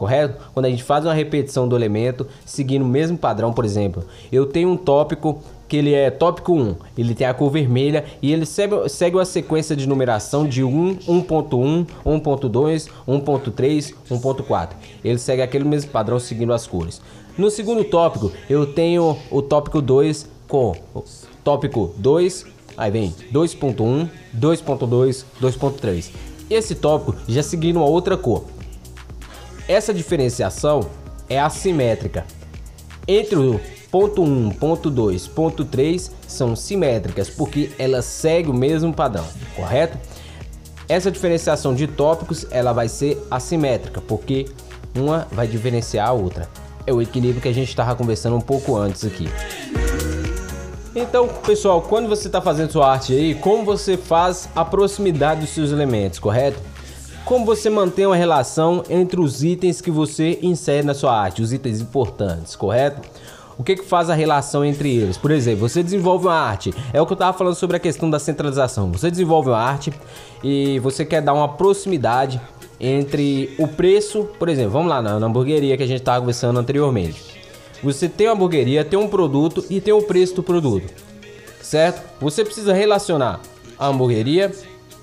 Correto? 0.00 0.42
Quando 0.54 0.64
a 0.64 0.70
gente 0.70 0.82
faz 0.82 1.04
uma 1.04 1.12
repetição 1.12 1.68
do 1.68 1.76
elemento 1.76 2.26
seguindo 2.46 2.80
o 2.80 2.88
mesmo 2.88 3.18
padrão, 3.18 3.52
por 3.52 3.66
exemplo, 3.66 4.02
eu 4.32 4.46
tenho 4.46 4.70
um 4.70 4.76
tópico 4.78 5.42
que 5.68 5.76
ele 5.76 5.92
é 5.92 6.10
tópico 6.10 6.54
1, 6.54 6.74
ele 6.96 7.14
tem 7.14 7.26
a 7.26 7.34
cor 7.34 7.50
vermelha 7.50 8.06
e 8.22 8.32
ele 8.32 8.46
segue, 8.46 8.88
segue 8.88 9.16
uma 9.16 9.26
sequência 9.26 9.76
de 9.76 9.86
numeração 9.86 10.48
de 10.48 10.64
1, 10.64 10.96
1.1, 11.06 11.86
1.2, 12.06 12.88
1.3, 13.06 13.94
1.4. 14.10 14.68
Ele 15.04 15.18
segue 15.18 15.42
aquele 15.42 15.64
mesmo 15.64 15.90
padrão 15.90 16.18
seguindo 16.18 16.54
as 16.54 16.66
cores. 16.66 17.02
No 17.36 17.50
segundo 17.50 17.84
tópico, 17.84 18.32
eu 18.48 18.72
tenho 18.72 19.18
o 19.30 19.42
tópico 19.42 19.82
2 19.82 20.26
com 20.48 20.74
tópico 21.44 21.92
2, 21.98 22.46
aí 22.74 22.90
vem 22.90 23.14
2.1, 23.30 24.08
2.2, 24.34 25.24
2.3. 25.42 26.10
Esse 26.48 26.74
tópico 26.74 27.14
já 27.28 27.42
seguindo 27.42 27.76
uma 27.76 27.86
outra 27.86 28.16
cor. 28.16 28.44
Essa 29.68 29.94
diferenciação 29.94 30.88
é 31.28 31.38
assimétrica. 31.38 32.24
Entre 33.06 33.36
o 33.36 33.60
ponto 33.90 34.22
1, 34.22 34.50
ponto 34.50 34.90
2, 34.90 35.26
ponto 35.28 35.64
3 35.64 36.10
são 36.26 36.54
simétricas 36.54 37.28
porque 37.28 37.70
elas 37.78 38.04
seguem 38.04 38.50
o 38.50 38.54
mesmo 38.54 38.92
padrão, 38.92 39.24
correto? 39.56 39.98
Essa 40.88 41.10
diferenciação 41.10 41.74
de 41.74 41.86
tópicos 41.86 42.46
ela 42.50 42.72
vai 42.72 42.88
ser 42.88 43.16
assimétrica 43.30 44.00
porque 44.00 44.46
uma 44.94 45.26
vai 45.30 45.46
diferenciar 45.46 46.08
a 46.08 46.12
outra. 46.12 46.48
É 46.86 46.92
o 46.92 47.00
equilíbrio 47.00 47.40
que 47.40 47.48
a 47.48 47.54
gente 47.54 47.68
estava 47.68 47.94
conversando 47.94 48.36
um 48.36 48.40
pouco 48.40 48.76
antes 48.76 49.04
aqui. 49.04 49.28
Então, 50.94 51.28
pessoal, 51.46 51.82
quando 51.82 52.08
você 52.08 52.26
está 52.26 52.40
fazendo 52.40 52.72
sua 52.72 52.90
arte 52.90 53.12
aí, 53.12 53.34
como 53.36 53.64
você 53.64 53.96
faz 53.96 54.48
a 54.56 54.64
proximidade 54.64 55.42
dos 55.42 55.50
seus 55.50 55.70
elementos, 55.70 56.18
correto? 56.18 56.58
Como 57.24 57.44
você 57.44 57.70
mantém 57.70 58.06
uma 58.06 58.16
relação 58.16 58.82
entre 58.88 59.20
os 59.20 59.44
itens 59.44 59.80
que 59.80 59.90
você 59.90 60.38
insere 60.42 60.84
na 60.84 60.94
sua 60.94 61.16
arte, 61.16 61.42
os 61.42 61.52
itens 61.52 61.80
importantes, 61.80 62.56
correto? 62.56 63.08
O 63.56 63.62
que, 63.62 63.76
que 63.76 63.84
faz 63.84 64.08
a 64.08 64.14
relação 64.14 64.64
entre 64.64 64.96
eles? 64.96 65.18
Por 65.18 65.30
exemplo, 65.30 65.68
você 65.68 65.82
desenvolve 65.82 66.26
uma 66.26 66.34
arte, 66.34 66.72
é 66.92 67.00
o 67.00 67.04
que 67.04 67.12
eu 67.12 67.14
estava 67.14 67.36
falando 67.36 67.54
sobre 67.54 67.76
a 67.76 67.80
questão 67.80 68.08
da 68.08 68.18
centralização. 68.18 68.90
Você 68.90 69.10
desenvolve 69.10 69.50
uma 69.50 69.58
arte 69.58 69.92
e 70.42 70.78
você 70.78 71.04
quer 71.04 71.20
dar 71.20 71.34
uma 71.34 71.46
proximidade 71.46 72.40
entre 72.80 73.54
o 73.58 73.68
preço, 73.68 74.24
por 74.38 74.48
exemplo, 74.48 74.70
vamos 74.70 74.88
lá 74.88 75.02
na, 75.02 75.20
na 75.20 75.26
hamburgueria 75.26 75.76
que 75.76 75.82
a 75.82 75.86
gente 75.86 76.00
estava 76.00 76.20
conversando 76.20 76.58
anteriormente. 76.58 77.38
Você 77.82 78.08
tem 78.08 78.26
uma 78.26 78.32
hamburgueria, 78.32 78.84
tem 78.84 78.98
um 78.98 79.08
produto 79.08 79.64
e 79.68 79.80
tem 79.80 79.92
o 79.92 80.02
preço 80.02 80.36
do 80.36 80.42
produto, 80.42 80.90
certo? 81.60 82.02
Você 82.18 82.42
precisa 82.44 82.72
relacionar 82.72 83.40
a 83.78 83.86
hamburgueria 83.88 84.50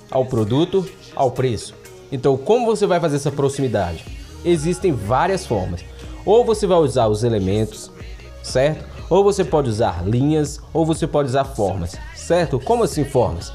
ao 0.10 0.25
produto, 0.25 0.84
ao 1.15 1.30
preço. 1.30 1.75
Então, 2.12 2.38
como 2.38 2.65
você 2.65 2.86
vai 2.86 3.00
fazer 3.00 3.17
essa 3.17 3.32
proximidade? 3.32 4.06
Existem 4.46 4.91
várias 4.91 5.46
formas. 5.46 5.84
Ou 6.26 6.46
você 6.46 6.67
vai 6.67 6.78
usar 6.78 7.08
os 7.08 7.24
elementos, 7.24 7.91
certo? 8.43 8.86
Ou 9.10 9.24
você 9.24 9.43
pode 9.43 9.70
usar 9.70 10.06
linhas, 10.06 10.60
ou 10.74 10.86
você 10.86 11.08
pode 11.08 11.30
usar 11.30 11.46
formas, 11.46 11.96
certo? 12.15 12.60
Como 12.60 12.84
assim 12.84 13.06
formas? 13.06 13.52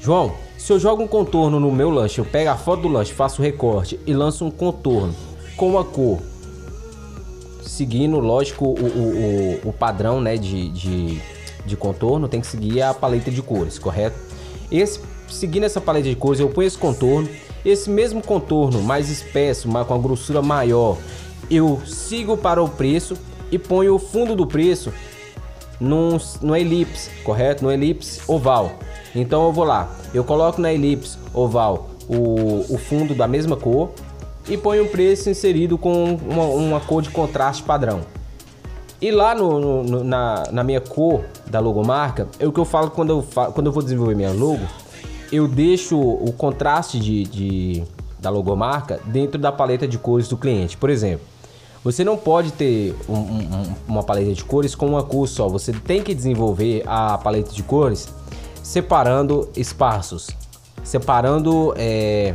João, 0.00 0.32
se 0.56 0.72
eu 0.72 0.78
jogo 0.78 1.02
um 1.02 1.08
contorno 1.08 1.60
no 1.60 1.70
meu 1.70 1.90
lanche, 1.90 2.18
eu 2.18 2.24
pego 2.24 2.50
a 2.50 2.56
foto 2.56 2.82
do 2.82 2.88
lanche, 2.88 3.12
faço 3.12 3.42
o 3.42 3.44
recorte 3.44 4.00
e 4.06 4.14
lanço 4.14 4.44
um 4.44 4.50
contorno 4.50 5.14
com 5.56 5.68
uma 5.68 5.84
cor 5.84 6.20
seguindo, 7.76 8.18
lógico, 8.18 8.64
o, 8.64 8.70
o, 8.70 9.60
o, 9.66 9.68
o 9.68 9.72
padrão 9.72 10.20
né, 10.20 10.36
de, 10.36 10.70
de, 10.70 11.20
de, 11.64 11.76
contorno, 11.76 12.26
tem 12.26 12.40
que 12.40 12.46
seguir 12.46 12.80
a 12.80 12.94
paleta 12.94 13.30
de 13.30 13.42
cores, 13.42 13.78
correto? 13.78 14.16
Esse, 14.70 15.00
seguindo 15.28 15.64
essa 15.64 15.80
paleta 15.80 16.08
de 16.08 16.16
cores, 16.16 16.40
eu 16.40 16.48
ponho 16.48 16.66
esse 16.66 16.78
contorno, 16.78 17.28
esse 17.64 17.90
mesmo 17.90 18.22
contorno 18.22 18.82
mais 18.82 19.10
espesso, 19.10 19.68
com 19.68 19.94
a 19.94 19.98
grossura 19.98 20.40
maior, 20.42 20.96
eu 21.50 21.80
sigo 21.86 22.36
para 22.36 22.62
o 22.62 22.68
preço 22.68 23.16
e 23.50 23.58
ponho 23.58 23.94
o 23.94 23.98
fundo 23.98 24.34
do 24.34 24.46
preço 24.46 24.92
num, 25.80 26.18
no 26.40 26.56
elipse, 26.56 27.10
correto? 27.22 27.64
No 27.64 27.70
elipse 27.70 28.20
oval. 28.26 28.72
Então 29.14 29.46
eu 29.46 29.52
vou 29.52 29.64
lá, 29.64 29.94
eu 30.12 30.24
coloco 30.24 30.60
na 30.60 30.72
elipse 30.72 31.18
oval 31.32 31.90
o, 32.08 32.64
o 32.68 32.78
fundo 32.78 33.14
da 33.14 33.26
mesma 33.26 33.56
cor, 33.56 33.90
e 34.48 34.56
põe 34.56 34.80
um 34.80 34.86
preço 34.86 35.28
inserido 35.28 35.76
com 35.76 36.14
uma, 36.14 36.44
uma 36.44 36.80
cor 36.80 37.02
de 37.02 37.10
contraste 37.10 37.62
padrão. 37.62 38.00
E 39.00 39.10
lá 39.10 39.34
no, 39.34 39.82
no, 39.82 40.04
na, 40.04 40.44
na, 40.50 40.64
minha 40.64 40.80
cor 40.80 41.24
da 41.46 41.60
logomarca, 41.60 42.28
é 42.38 42.46
o 42.46 42.52
que 42.52 42.58
eu 42.58 42.64
falo 42.64 42.90
quando 42.90 43.10
eu, 43.10 43.22
falo, 43.22 43.52
quando 43.52 43.66
eu 43.66 43.72
vou 43.72 43.82
desenvolver 43.82 44.14
minha 44.14 44.32
logo, 44.32 44.64
eu 45.32 45.48
deixo 45.48 45.98
o 45.98 46.32
contraste 46.32 46.98
de, 46.98 47.24
de, 47.24 47.84
da 48.18 48.30
logomarca 48.30 49.00
dentro 49.06 49.38
da 49.38 49.52
paleta 49.52 49.86
de 49.86 49.98
cores 49.98 50.28
do 50.28 50.36
cliente. 50.36 50.76
Por 50.76 50.90
exemplo, 50.90 51.26
você 51.84 52.02
não 52.02 52.16
pode 52.16 52.50
ter 52.52 52.96
um, 53.08 53.14
um, 53.14 53.74
uma 53.86 54.02
paleta 54.02 54.32
de 54.32 54.44
cores 54.44 54.74
com 54.74 54.86
uma 54.86 55.02
cor 55.04 55.28
só. 55.28 55.48
Você 55.48 55.72
tem 55.72 56.02
que 56.02 56.14
desenvolver 56.14 56.82
a 56.86 57.16
paleta 57.18 57.52
de 57.52 57.62
cores 57.62 58.08
separando 58.62 59.48
espaços, 59.56 60.28
separando 60.82 61.72
é, 61.76 62.34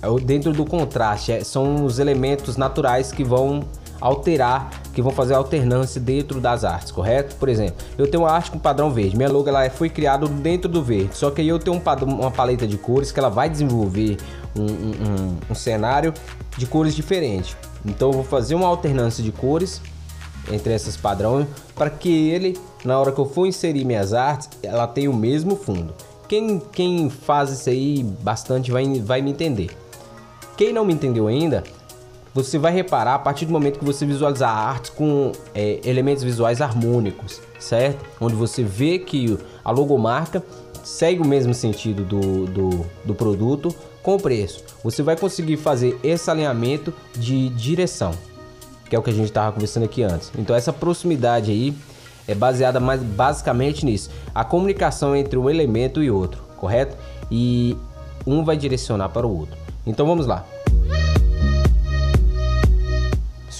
é 0.00 0.20
dentro 0.24 0.52
do 0.54 0.64
contraste, 0.64 1.30
é, 1.30 1.44
são 1.44 1.84
os 1.84 1.98
elementos 1.98 2.56
naturais 2.56 3.12
que 3.12 3.22
vão 3.22 3.62
alterar, 4.00 4.70
que 5.00 5.02
vão 5.02 5.12
fazer 5.12 5.34
alternância 5.34 6.00
dentro 6.00 6.40
das 6.40 6.64
artes, 6.64 6.92
correto? 6.92 7.34
Por 7.36 7.48
exemplo, 7.48 7.76
eu 7.96 8.08
tenho 8.08 8.22
uma 8.22 8.30
arte 8.30 8.50
com 8.50 8.58
padrão 8.58 8.90
verde, 8.90 9.16
minha 9.16 9.30
logo 9.30 9.48
ela 9.48 9.68
foi 9.70 9.88
criada 9.88 10.26
dentro 10.28 10.68
do 10.68 10.82
verde, 10.82 11.16
só 11.16 11.30
que 11.30 11.40
aí 11.40 11.48
eu 11.48 11.58
tenho 11.58 11.76
um 11.76 11.80
padrão, 11.80 12.08
uma 12.08 12.30
paleta 12.30 12.66
de 12.66 12.76
cores 12.76 13.10
que 13.10 13.18
ela 13.18 13.30
vai 13.30 13.48
desenvolver 13.48 14.18
um, 14.54 14.62
um, 14.62 15.36
um 15.50 15.54
cenário 15.54 16.12
de 16.56 16.66
cores 16.66 16.94
diferentes. 16.94 17.56
Então 17.84 18.08
eu 18.08 18.12
vou 18.12 18.24
fazer 18.24 18.54
uma 18.54 18.66
alternância 18.66 19.24
de 19.24 19.32
cores 19.32 19.80
entre 20.50 20.74
esses 20.74 20.96
padrões 20.96 21.46
para 21.74 21.88
que 21.88 22.28
ele, 22.28 22.58
na 22.84 22.98
hora 22.98 23.12
que 23.12 23.18
eu 23.18 23.26
for 23.26 23.46
inserir 23.46 23.84
minhas 23.84 24.12
artes, 24.12 24.50
ela 24.62 24.86
tenha 24.86 25.10
o 25.10 25.16
mesmo 25.16 25.56
fundo. 25.56 25.94
Quem, 26.28 26.60
quem 26.72 27.10
faz 27.10 27.50
isso 27.50 27.70
aí 27.70 28.04
bastante 28.04 28.70
vai, 28.70 28.84
vai 29.00 29.22
me 29.22 29.30
entender. 29.30 29.70
Quem 30.56 30.72
não 30.72 30.84
me 30.84 30.92
entendeu 30.92 31.26
ainda, 31.26 31.64
você 32.34 32.58
vai 32.58 32.72
reparar 32.72 33.14
a 33.14 33.18
partir 33.18 33.46
do 33.46 33.52
momento 33.52 33.78
que 33.78 33.84
você 33.84 34.06
visualizar 34.06 34.50
a 34.50 34.68
arte 34.68 34.92
com 34.92 35.32
é, 35.54 35.80
elementos 35.84 36.22
visuais 36.22 36.60
harmônicos, 36.60 37.40
certo? 37.58 38.04
Onde 38.20 38.34
você 38.34 38.62
vê 38.62 38.98
que 38.98 39.38
a 39.64 39.70
logomarca 39.70 40.42
segue 40.84 41.20
o 41.20 41.26
mesmo 41.26 41.52
sentido 41.52 42.04
do, 42.04 42.46
do, 42.46 42.86
do 43.04 43.14
produto 43.14 43.74
com 44.02 44.16
o 44.16 44.20
preço. 44.20 44.64
Você 44.82 45.02
vai 45.02 45.16
conseguir 45.16 45.56
fazer 45.56 45.98
esse 46.02 46.30
alinhamento 46.30 46.92
de 47.14 47.48
direção, 47.50 48.12
que 48.88 48.96
é 48.96 48.98
o 48.98 49.02
que 49.02 49.10
a 49.10 49.12
gente 49.12 49.26
estava 49.26 49.52
conversando 49.52 49.84
aqui 49.84 50.02
antes. 50.02 50.32
Então 50.38 50.54
essa 50.54 50.72
proximidade 50.72 51.50
aí 51.50 51.74
é 52.26 52.34
baseada 52.34 52.78
mais 52.78 53.02
basicamente 53.02 53.84
nisso, 53.84 54.10
a 54.34 54.44
comunicação 54.44 55.16
entre 55.16 55.36
um 55.36 55.50
elemento 55.50 56.02
e 56.02 56.10
outro, 56.10 56.42
correto? 56.56 56.96
E 57.30 57.76
um 58.26 58.44
vai 58.44 58.56
direcionar 58.56 59.08
para 59.08 59.26
o 59.26 59.38
outro. 59.38 59.56
Então 59.86 60.06
vamos 60.06 60.26
lá. 60.26 60.46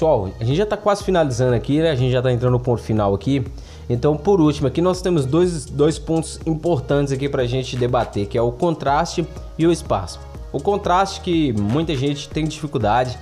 Pessoal, 0.01 0.31
a 0.41 0.45
gente 0.45 0.57
já 0.57 0.65
está 0.65 0.79
quase 0.79 1.05
finalizando 1.05 1.55
aqui, 1.55 1.79
né? 1.79 1.91
A 1.91 1.95
gente 1.95 2.11
já 2.11 2.21
está 2.21 2.33
entrando 2.33 2.53
no 2.53 2.59
ponto 2.59 2.81
final 2.81 3.13
aqui. 3.13 3.45
Então, 3.87 4.17
por 4.17 4.41
último, 4.41 4.67
aqui 4.67 4.81
nós 4.81 5.03
temos 5.03 5.27
dois, 5.27 5.67
dois 5.67 5.99
pontos 5.99 6.41
importantes 6.47 7.13
aqui 7.13 7.29
para 7.29 7.43
a 7.43 7.47
gente 7.47 7.77
debater, 7.77 8.25
que 8.25 8.39
é 8.39 8.41
o 8.41 8.51
contraste 8.51 9.27
e 9.59 9.67
o 9.67 9.71
espaço. 9.71 10.19
O 10.55 10.59
contraste 10.59 11.21
que 11.21 11.53
muita 11.53 11.95
gente 11.95 12.31
tem 12.31 12.47
dificuldade, 12.47 13.19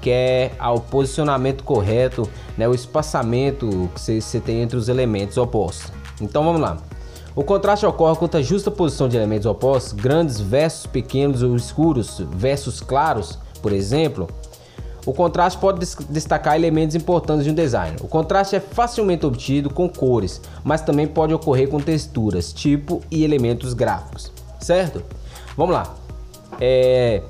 que 0.00 0.08
é 0.08 0.52
o 0.74 0.80
posicionamento 0.80 1.62
correto, 1.62 2.26
né? 2.56 2.66
O 2.66 2.74
espaçamento 2.74 3.90
que 3.94 4.00
você 4.00 4.40
tem 4.40 4.62
entre 4.62 4.78
os 4.78 4.88
elementos 4.88 5.36
opostos. 5.36 5.92
Então, 6.22 6.42
vamos 6.42 6.58
lá. 6.58 6.78
O 7.36 7.44
contraste 7.44 7.84
ocorre 7.84 8.16
quando 8.16 8.36
a 8.36 8.40
justa 8.40 8.70
posição 8.70 9.10
de 9.10 9.18
elementos 9.18 9.44
opostos, 9.44 9.92
grandes 9.92 10.40
versus 10.40 10.86
pequenos 10.86 11.42
ou 11.42 11.54
escuros 11.54 12.18
versus 12.30 12.80
claros, 12.80 13.38
por 13.60 13.74
exemplo. 13.74 14.26
O 15.06 15.12
contraste 15.12 15.58
pode 15.58 15.86
destacar 16.08 16.54
elementos 16.54 16.96
importantes 16.96 17.44
de 17.44 17.50
um 17.50 17.54
design. 17.54 17.96
O 18.00 18.08
contraste 18.08 18.56
é 18.56 18.60
facilmente 18.60 19.26
obtido 19.26 19.68
com 19.68 19.88
cores, 19.88 20.40
mas 20.62 20.80
também 20.80 21.06
pode 21.06 21.34
ocorrer 21.34 21.68
com 21.68 21.78
texturas, 21.78 22.52
tipo 22.52 23.02
e 23.10 23.22
elementos 23.22 23.74
gráficos, 23.74 24.32
certo? 24.58 25.02
Vamos 25.56 25.74
lá. 25.74 25.94
É... 26.60 27.22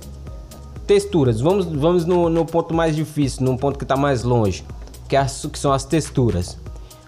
Texturas. 0.87 1.41
Vamos, 1.41 1.67
vamos 1.67 2.05
no, 2.05 2.29
no 2.29 2.45
ponto 2.45 2.73
mais 2.73 2.95
difícil, 2.95 3.45
no 3.45 3.59
ponto 3.59 3.79
que 3.79 3.85
está 3.85 3.97
mais 3.97 4.23
longe, 4.23 4.65
que, 5.09 5.17
é 5.17 5.19
as, 5.19 5.45
que 5.47 5.59
são 5.59 5.73
as 5.73 5.85
texturas. 5.85 6.57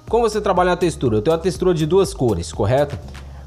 Como 0.09 0.29
você 0.29 0.41
trabalha 0.41 0.71
na 0.71 0.77
textura? 0.77 1.17
Eu 1.17 1.23
tenho 1.23 1.37
uma 1.37 1.43
textura 1.43 1.75
de 1.75 1.87
duas 1.87 2.15
cores, 2.15 2.53
correto? 2.53 2.99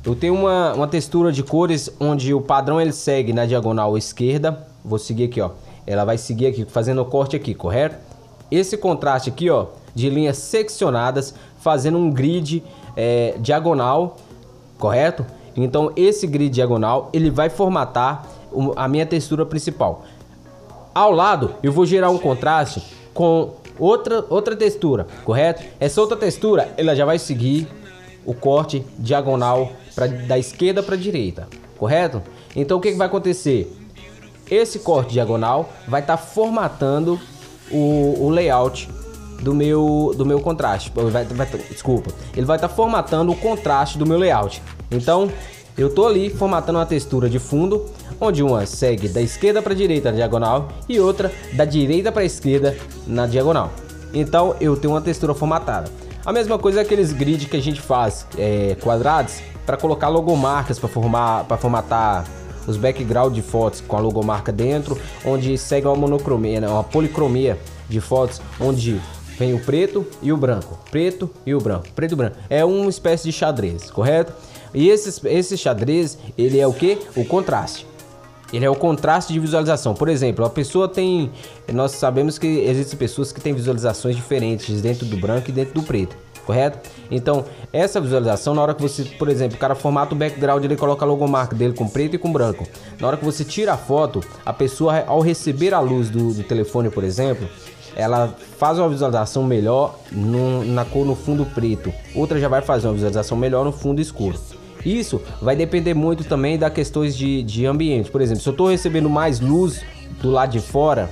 Eu 0.05 0.15
tenho 0.15 0.33
uma, 0.33 0.73
uma 0.73 0.87
textura 0.87 1.31
de 1.31 1.43
cores 1.43 1.89
onde 1.99 2.33
o 2.33 2.41
padrão 2.41 2.79
ele 2.79 2.91
segue 2.93 3.33
na 3.33 3.45
diagonal 3.45 3.97
esquerda. 3.97 4.65
Vou 4.83 4.97
seguir 4.97 5.25
aqui, 5.25 5.41
ó. 5.41 5.51
Ela 5.85 6.05
vai 6.05 6.17
seguir 6.17 6.47
aqui, 6.47 6.65
fazendo 6.65 7.01
o 7.01 7.05
corte 7.05 7.35
aqui, 7.35 7.53
correto? 7.53 7.97
Esse 8.51 8.77
contraste 8.77 9.29
aqui, 9.29 9.49
ó, 9.49 9.67
de 9.93 10.09
linhas 10.09 10.37
seccionadas, 10.37 11.33
fazendo 11.59 11.97
um 11.97 12.11
grid 12.11 12.63
é, 12.95 13.35
diagonal, 13.39 14.17
correto? 14.77 15.25
Então 15.55 15.91
esse 15.95 16.25
grid 16.25 16.53
diagonal 16.53 17.09
ele 17.11 17.29
vai 17.29 17.49
formatar 17.49 18.27
a 18.75 18.87
minha 18.87 19.05
textura 19.05 19.45
principal. 19.45 20.05
Ao 20.93 21.11
lado 21.11 21.55
eu 21.61 21.71
vou 21.71 21.85
gerar 21.85 22.09
um 22.09 22.17
contraste 22.17 22.83
com 23.13 23.53
outra, 23.77 24.25
outra 24.29 24.55
textura, 24.55 25.07
correto? 25.23 25.63
Essa 25.79 26.01
outra 26.01 26.17
textura 26.17 26.73
ela 26.77 26.95
já 26.95 27.05
vai 27.05 27.19
seguir 27.19 27.67
o 28.25 28.33
corte 28.33 28.85
diagonal 28.97 29.71
pra, 29.95 30.07
da 30.07 30.37
esquerda 30.37 30.81
para 30.81 30.95
direita, 30.95 31.47
correto? 31.77 32.21
Então 32.55 32.77
o 32.77 32.81
que, 32.81 32.91
que 32.91 32.97
vai 32.97 33.07
acontecer? 33.07 33.75
Esse 34.49 34.79
corte 34.79 35.13
diagonal 35.13 35.69
vai 35.87 36.01
estar 36.01 36.17
tá 36.17 36.23
formatando 36.23 37.19
o, 37.71 38.25
o, 38.25 38.29
layout 38.29 38.89
do 39.41 39.53
meu, 39.53 40.13
do 40.17 40.25
meu 40.25 40.39
contraste. 40.39 40.91
Vai, 40.93 41.23
vai, 41.25 41.47
desculpa, 41.69 42.11
ele 42.35 42.45
vai 42.45 42.57
estar 42.57 42.67
tá 42.67 42.73
formatando 42.73 43.31
o 43.31 43.35
contraste 43.35 43.97
do 43.97 44.05
meu 44.05 44.17
layout. 44.17 44.61
Então 44.89 45.31
eu 45.77 45.93
tô 45.93 46.05
ali 46.05 46.29
formatando 46.29 46.79
uma 46.79 46.85
textura 46.85 47.29
de 47.29 47.39
fundo, 47.39 47.85
onde 48.19 48.43
uma 48.43 48.65
segue 48.65 49.07
da 49.07 49.21
esquerda 49.21 49.61
para 49.61 49.73
a 49.73 49.75
direita 49.75 50.09
na 50.09 50.17
diagonal 50.17 50.67
e 50.89 50.99
outra 50.99 51.31
da 51.53 51.63
direita 51.63 52.11
para 52.11 52.23
a 52.23 52.25
esquerda 52.25 52.77
na 53.07 53.27
diagonal. 53.27 53.71
Então 54.13 54.55
eu 54.59 54.75
tenho 54.75 54.93
uma 54.93 55.01
textura 55.01 55.33
formatada. 55.33 55.89
A 56.25 56.33
mesma 56.33 56.59
coisa 56.59 56.79
é 56.79 56.81
aqueles 56.81 57.13
grid 57.13 57.45
que 57.45 57.55
a 57.55 57.61
gente 57.61 57.79
faz 57.79 58.25
é, 58.37 58.75
quadrados 58.81 59.41
para 59.65 59.77
colocar 59.77 60.09
logomarcas 60.09 60.79
para 60.79 60.89
formar 60.89 61.45
para 61.45 61.55
formatar 61.55 62.25
os 62.69 62.77
background 62.77 63.33
de 63.33 63.41
fotos 63.41 63.81
com 63.81 63.97
a 63.97 63.99
logomarca 63.99 64.51
dentro, 64.51 64.99
onde 65.25 65.57
segue 65.57 65.87
uma 65.87 65.95
monocromia, 65.95 66.61
né, 66.61 66.67
uma 66.67 66.83
policromia 66.83 67.57
de 67.89 67.99
fotos, 67.99 68.41
onde 68.59 69.01
vem 69.37 69.53
o 69.53 69.59
preto 69.59 70.05
e 70.21 70.31
o 70.31 70.37
branco, 70.37 70.77
preto 70.91 71.29
e 71.45 71.55
o 71.55 71.59
branco, 71.59 71.87
preto 71.95 72.13
e 72.13 72.15
branco. 72.15 72.37
É 72.49 72.63
uma 72.63 72.89
espécie 72.89 73.23
de 73.23 73.31
xadrez, 73.31 73.89
correto? 73.89 74.33
E 74.73 74.89
esse, 74.89 75.27
esse 75.27 75.57
xadrez, 75.57 76.17
ele 76.37 76.59
é 76.59 76.67
o 76.67 76.73
que? 76.73 76.99
O 77.15 77.25
contraste. 77.25 77.87
Ele 78.51 78.65
é 78.65 78.69
o 78.69 78.75
contraste 78.75 79.31
de 79.31 79.39
visualização. 79.39 79.93
Por 79.93 80.09
exemplo, 80.09 80.43
a 80.43 80.49
pessoa 80.49 80.87
tem. 80.87 81.31
Nós 81.71 81.91
sabemos 81.91 82.39
que 82.39 82.47
existem 82.47 82.97
pessoas 82.97 83.31
que 83.31 83.39
têm 83.39 83.53
visualizações 83.53 84.15
diferentes 84.15 84.81
dentro 84.81 85.05
do 85.05 85.17
branco 85.17 85.49
e 85.49 85.53
dentro 85.53 85.75
do 85.75 85.83
preto 85.83 86.15
correto? 86.49 86.79
Então, 87.11 87.45
essa 87.71 88.01
visualização, 88.01 88.55
na 88.55 88.63
hora 88.63 88.73
que 88.73 88.81
você, 88.81 89.03
por 89.03 89.29
exemplo, 89.29 89.55
o 89.55 89.59
cara 89.59 89.75
formata 89.75 90.15
o 90.15 90.17
background, 90.17 90.65
ele 90.65 90.75
coloca 90.75 91.05
a 91.05 91.07
logomarca 91.07 91.55
dele 91.55 91.73
com 91.73 91.87
preto 91.87 92.15
e 92.15 92.17
com 92.17 92.31
branco. 92.31 92.67
Na 92.99 93.07
hora 93.07 93.17
que 93.17 93.23
você 93.23 93.45
tira 93.45 93.73
a 93.73 93.77
foto, 93.77 94.19
a 94.43 94.51
pessoa, 94.51 95.03
ao 95.05 95.19
receber 95.19 95.75
a 95.75 95.79
luz 95.79 96.09
do, 96.09 96.33
do 96.33 96.41
telefone, 96.41 96.89
por 96.89 97.03
exemplo, 97.03 97.47
ela 97.95 98.33
faz 98.57 98.79
uma 98.79 98.89
visualização 98.89 99.43
melhor 99.43 99.99
no, 100.11 100.65
na 100.65 100.83
cor 100.83 101.05
no 101.05 101.15
fundo 101.15 101.45
preto. 101.45 101.93
Outra 102.15 102.39
já 102.39 102.47
vai 102.47 102.63
fazer 102.63 102.87
uma 102.87 102.93
visualização 102.93 103.37
melhor 103.37 103.63
no 103.63 103.71
fundo 103.71 104.01
escuro. 104.01 104.39
Isso 104.83 105.21
vai 105.39 105.55
depender 105.55 105.93
muito 105.93 106.23
também 106.23 106.57
das 106.57 106.73
questões 106.73 107.15
de, 107.15 107.43
de 107.43 107.67
ambiente. 107.67 108.09
Por 108.09 108.21
exemplo, 108.21 108.41
se 108.41 108.49
eu 108.49 108.51
estou 108.51 108.69
recebendo 108.69 109.09
mais 109.09 109.39
luz 109.39 109.83
do 110.19 110.31
lado 110.31 110.51
de 110.51 110.59
fora, 110.59 111.11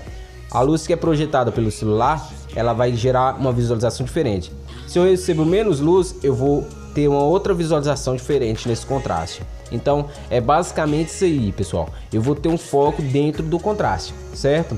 a 0.49 0.61
luz 0.61 0.87
que 0.87 0.93
é 0.93 0.95
projetada 0.95 1.51
pelo 1.51 1.69
celular, 1.69 2.27
ela 2.55 2.73
vai 2.73 2.95
gerar 2.95 3.35
uma 3.39 3.51
visualização 3.51 4.03
diferente. 4.03 4.51
Se 4.87 4.97
eu 4.97 5.03
recebo 5.03 5.45
menos 5.45 5.81
luz, 5.81 6.15
eu 6.23 6.33
vou 6.33 6.65
ter 6.95 7.07
uma 7.09 7.21
outra 7.21 7.53
visualização 7.53 8.15
diferente 8.15 8.67
nesse 8.67 8.85
contraste. 8.85 9.43
Então, 9.71 10.05
é 10.29 10.39
basicamente 10.39 11.09
isso 11.09 11.25
aí, 11.25 11.51
pessoal. 11.51 11.89
Eu 12.11 12.21
vou 12.21 12.33
ter 12.33 12.47
um 12.47 12.57
foco 12.57 13.01
dentro 13.01 13.43
do 13.43 13.59
contraste, 13.59 14.13
certo? 14.33 14.77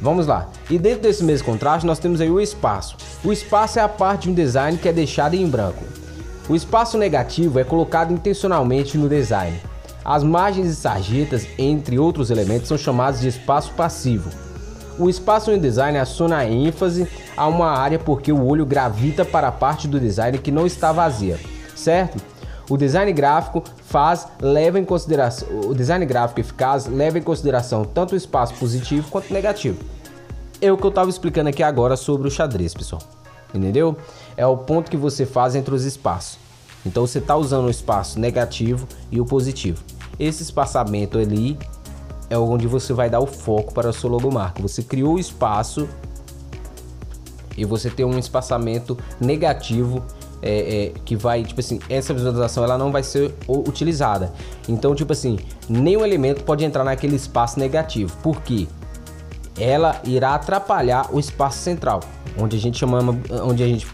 Vamos 0.00 0.26
lá. 0.26 0.48
E 0.70 0.78
dentro 0.78 1.02
desse 1.02 1.22
mesmo 1.22 1.46
contraste, 1.46 1.86
nós 1.86 1.98
temos 1.98 2.20
aí 2.20 2.30
o 2.30 2.40
espaço. 2.40 2.96
O 3.22 3.30
espaço 3.30 3.78
é 3.78 3.82
a 3.82 3.88
parte 3.88 4.22
de 4.22 4.30
um 4.30 4.34
design 4.34 4.78
que 4.78 4.88
é 4.88 4.92
deixada 4.92 5.36
em 5.36 5.46
branco. 5.46 5.84
O 6.48 6.56
espaço 6.56 6.96
negativo 6.96 7.58
é 7.58 7.64
colocado 7.64 8.12
intencionalmente 8.12 8.96
no 8.96 9.08
design. 9.08 9.60
As 10.04 10.22
margens 10.22 10.68
e 10.68 10.76
sarjetas, 10.76 11.46
entre 11.58 11.98
outros 11.98 12.30
elementos, 12.30 12.68
são 12.68 12.78
chamados 12.78 13.20
de 13.20 13.28
espaço 13.28 13.72
passivo. 13.72 14.30
O 14.98 15.10
espaço 15.10 15.50
no 15.50 15.58
design 15.58 15.98
aciona 15.98 16.38
a 16.38 16.48
ênfase 16.48 17.06
a 17.36 17.46
uma 17.46 17.68
área 17.68 17.98
porque 17.98 18.32
o 18.32 18.46
olho 18.46 18.64
gravita 18.64 19.24
para 19.24 19.48
a 19.48 19.52
parte 19.52 19.86
do 19.86 20.00
design 20.00 20.38
que 20.38 20.50
não 20.50 20.66
está 20.66 20.90
vazia, 20.90 21.38
certo? 21.74 22.22
O 22.68 22.76
design 22.76 23.12
gráfico 23.12 23.62
faz 23.84 24.26
leva 24.40 24.78
em 24.78 24.84
consideração 24.84 25.48
o 25.66 25.74
design 25.74 26.04
gráfico 26.04 26.40
eficaz 26.40 26.86
leva 26.86 27.18
em 27.18 27.22
consideração 27.22 27.84
tanto 27.84 28.14
o 28.14 28.16
espaço 28.16 28.54
positivo 28.54 29.08
quanto 29.10 29.32
negativo. 29.32 29.78
É 30.60 30.72
o 30.72 30.76
que 30.76 30.84
eu 30.84 30.88
estava 30.88 31.10
explicando 31.10 31.50
aqui 31.50 31.62
agora 31.62 31.96
sobre 31.96 32.26
o 32.26 32.30
xadrez, 32.30 32.72
pessoal. 32.72 33.02
Entendeu? 33.54 33.96
É 34.36 34.46
o 34.46 34.56
ponto 34.56 34.90
que 34.90 34.96
você 34.96 35.26
faz 35.26 35.54
entre 35.54 35.74
os 35.74 35.84
espaços. 35.84 36.38
Então 36.84 37.06
você 37.06 37.18
está 37.18 37.36
usando 37.36 37.66
o 37.66 37.70
espaço 37.70 38.18
negativo 38.18 38.88
e 39.10 39.20
o 39.20 39.26
positivo. 39.26 39.82
Esse 40.18 40.42
espaçamento 40.42 41.18
ali 41.18 41.58
é 42.28 42.36
onde 42.36 42.66
você 42.66 42.92
vai 42.92 43.08
dar 43.08 43.20
o 43.20 43.26
foco 43.26 43.72
para 43.72 43.90
a 43.90 43.92
sua 43.92 44.10
logomarca. 44.10 44.60
Você 44.62 44.82
criou 44.82 45.14
o 45.14 45.18
espaço 45.18 45.88
e 47.56 47.64
você 47.64 47.88
tem 47.88 48.04
um 48.04 48.18
espaçamento 48.18 48.98
negativo 49.20 50.02
é, 50.42 50.86
é, 50.86 50.92
que 51.04 51.16
vai, 51.16 51.42
tipo 51.42 51.60
assim, 51.60 51.80
essa 51.88 52.12
visualização 52.12 52.62
ela 52.62 52.76
não 52.76 52.92
vai 52.92 53.02
ser 53.02 53.34
utilizada. 53.48 54.32
Então, 54.68 54.94
tipo 54.94 55.12
assim, 55.12 55.38
nenhum 55.68 56.04
elemento 56.04 56.44
pode 56.44 56.64
entrar 56.64 56.84
naquele 56.84 57.16
espaço 57.16 57.58
negativo. 57.58 58.14
Por 58.22 58.42
quê? 58.42 58.66
Ela 59.58 60.00
irá 60.04 60.34
atrapalhar 60.34 61.08
o 61.12 61.18
espaço 61.18 61.58
central, 61.58 62.00
onde 62.38 62.56
a 62.56 62.60
gente 62.60 62.78
chama, 62.78 63.18
onde 63.42 63.62
a 63.62 63.66
gente 63.66 63.86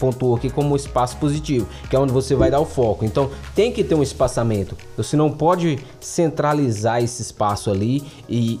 pontuou 0.00 0.34
aqui 0.34 0.48
como 0.48 0.74
espaço 0.74 1.18
positivo, 1.18 1.68
que 1.88 1.94
é 1.94 1.98
onde 1.98 2.12
você 2.12 2.34
vai 2.34 2.50
dar 2.50 2.58
o 2.58 2.64
foco. 2.64 3.04
Então 3.04 3.30
tem 3.54 3.70
que 3.70 3.84
ter 3.84 3.94
um 3.94 4.02
espaçamento. 4.02 4.76
Você 4.96 5.16
não 5.16 5.30
pode 5.30 5.78
centralizar 6.00 7.04
esse 7.04 7.20
espaço 7.20 7.70
ali 7.70 8.02
e 8.28 8.58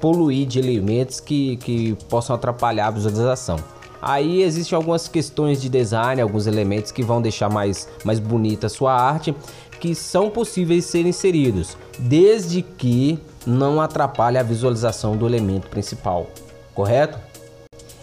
poluir 0.00 0.46
de 0.46 0.58
elementos 0.58 1.20
que, 1.20 1.56
que 1.58 1.94
possam 2.10 2.34
atrapalhar 2.34 2.88
a 2.88 2.90
visualização. 2.90 3.56
Aí 4.00 4.42
existem 4.42 4.76
algumas 4.76 5.08
questões 5.08 5.60
de 5.60 5.68
design, 5.68 6.20
alguns 6.20 6.46
elementos 6.46 6.92
que 6.92 7.02
vão 7.02 7.20
deixar 7.20 7.48
mais, 7.48 7.88
mais 8.04 8.20
bonita 8.20 8.66
a 8.66 8.70
sua 8.70 8.92
arte, 8.92 9.34
que 9.80 9.94
são 9.94 10.30
possíveis 10.30 10.84
ser 10.84 11.06
inseridos, 11.06 11.76
desde 11.98 12.62
que 12.62 13.18
não 13.46 13.80
atrapalhe 13.80 14.38
a 14.38 14.42
visualização 14.42 15.16
do 15.16 15.26
elemento 15.26 15.68
principal, 15.68 16.28
correto? 16.74 17.27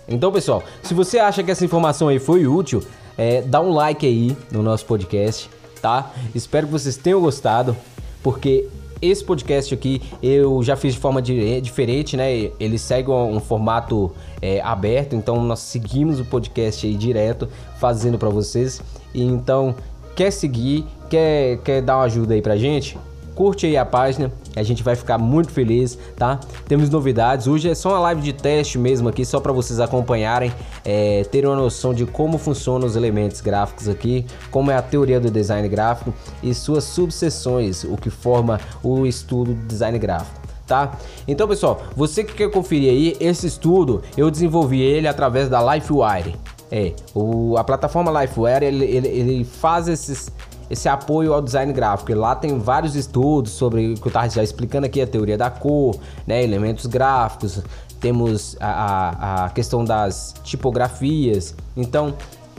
Então, 0.08 0.32
pessoal, 0.32 0.64
se 0.84 0.94
você 0.94 1.18
acha 1.18 1.44
que 1.44 1.52
essa 1.52 1.66
informação 1.66 2.08
aí 2.08 2.20
foi 2.20 2.46
útil, 2.46 2.84
é, 3.18 3.42
dá 3.42 3.60
um 3.62 3.72
like 3.72 4.06
aí 4.06 4.36
no 4.52 4.62
nosso 4.62 4.86
podcast, 4.86 5.50
tá? 5.82 6.12
Espero 6.34 6.68
que 6.68 6.74
vocês 6.74 6.96
tenham 6.96 7.20
gostado, 7.20 7.76
porque 8.22 8.68
esse 9.02 9.24
podcast 9.24 9.74
aqui 9.74 10.02
eu 10.22 10.62
já 10.64 10.76
fiz 10.76 10.94
de 10.94 11.00
forma 11.00 11.22
diferente, 11.22 12.16
né? 12.16 12.52
Ele 12.60 12.78
segue 12.78 13.10
um, 13.10 13.40
formato 13.40 14.12
é, 14.42 14.62
aberto, 14.62 15.16
então 15.16 15.44
nós 15.44 15.60
seguimos 15.60 16.20
o 16.20 16.26
podcast 16.26 16.86
aí 16.86 16.96
direto, 16.96 17.50
fazendo 17.80 18.18
para 18.18 18.30
vocês. 18.30 18.82
E 19.14 19.24
então, 19.24 19.76
quer 20.16 20.32
seguir, 20.32 20.86
quer, 21.10 21.58
quer 21.60 21.82
dar 21.82 21.98
uma 21.98 22.04
ajuda 22.04 22.34
aí 22.36 22.42
pra 22.42 22.56
gente? 22.58 22.98
Curte 23.36 23.66
aí 23.66 23.76
a 23.76 23.86
página, 23.86 24.32
a 24.56 24.64
gente 24.64 24.82
vai 24.82 24.96
ficar 24.96 25.18
muito 25.18 25.52
feliz, 25.52 26.00
tá? 26.16 26.40
Temos 26.68 26.90
novidades, 26.90 27.46
hoje 27.46 27.70
é 27.70 27.76
só 27.76 27.90
uma 27.90 28.00
live 28.00 28.22
de 28.22 28.34
teste 28.34 28.80
mesmo 28.80 29.10
aqui, 29.10 29.26
só 29.26 29.40
para 29.40 29.52
vocês 29.52 29.80
acompanharem, 29.80 30.52
é, 30.84 31.24
terem 31.26 31.50
uma 31.50 31.58
noção 31.58 31.94
de 31.94 32.06
como 32.06 32.38
funcionam 32.38 32.88
os 32.88 32.96
elementos 32.96 33.42
gráficos 33.42 33.90
aqui, 33.90 34.26
como 34.50 34.72
é 34.72 34.76
a 34.76 34.82
teoria 34.82 35.20
do 35.20 35.30
design 35.30 35.68
gráfico 35.68 36.14
e 36.42 36.54
suas 36.54 36.86
subseções, 36.86 37.84
o 37.84 37.98
que 37.98 38.10
forma 38.10 38.60
o 38.82 39.06
estudo 39.06 39.54
do 39.54 39.68
design 39.68 40.00
gráfico. 40.00 40.46
Tá? 40.66 40.98
Então, 41.28 41.48
pessoal, 41.48 41.84
você 41.96 42.24
que 42.24 42.34
quer 42.34 42.50
conferir 42.50 42.90
aí 42.90 43.16
esse 43.20 43.46
estudo, 43.46 44.02
eu 44.18 44.32
desenvolvi 44.32 44.82
ele 44.82 45.08
através 45.08 45.48
da 45.48 45.62
LifeWire. 45.76 46.36
É, 46.72 46.94
o, 47.14 47.56
a 47.58 47.64
plataforma 47.64 48.12
LifeWire 48.22 48.66
ele, 48.66 48.86
ele, 48.86 49.08
ele 49.08 49.44
faz 49.44 49.88
esses, 49.88 50.32
esse 50.70 50.90
apoio 50.90 51.34
ao 51.34 51.42
design 51.42 51.72
gráfico. 51.74 52.12
E 52.12 52.16
lá 52.16 52.36
tem 52.36 52.58
vários 52.58 52.96
estudos 52.96 53.52
sobre 53.52 53.94
o 53.94 53.96
que 53.96 54.06
eu 54.06 54.10
estava 54.10 54.30
já 54.30 54.44
explicando 54.44 54.86
aqui, 54.86 55.02
a 55.02 55.08
teoria 55.08 55.38
da 55.38 55.50
cor, 55.50 55.98
né, 56.26 56.44
elementos 56.44 56.86
gráficos, 56.86 57.62
temos 58.00 58.56
a, 58.60 58.68
a, 58.68 59.46
a 59.46 59.50
questão 59.50 59.84
das 59.84 60.36
tipografias. 60.44 61.56
Então, 61.76 62.14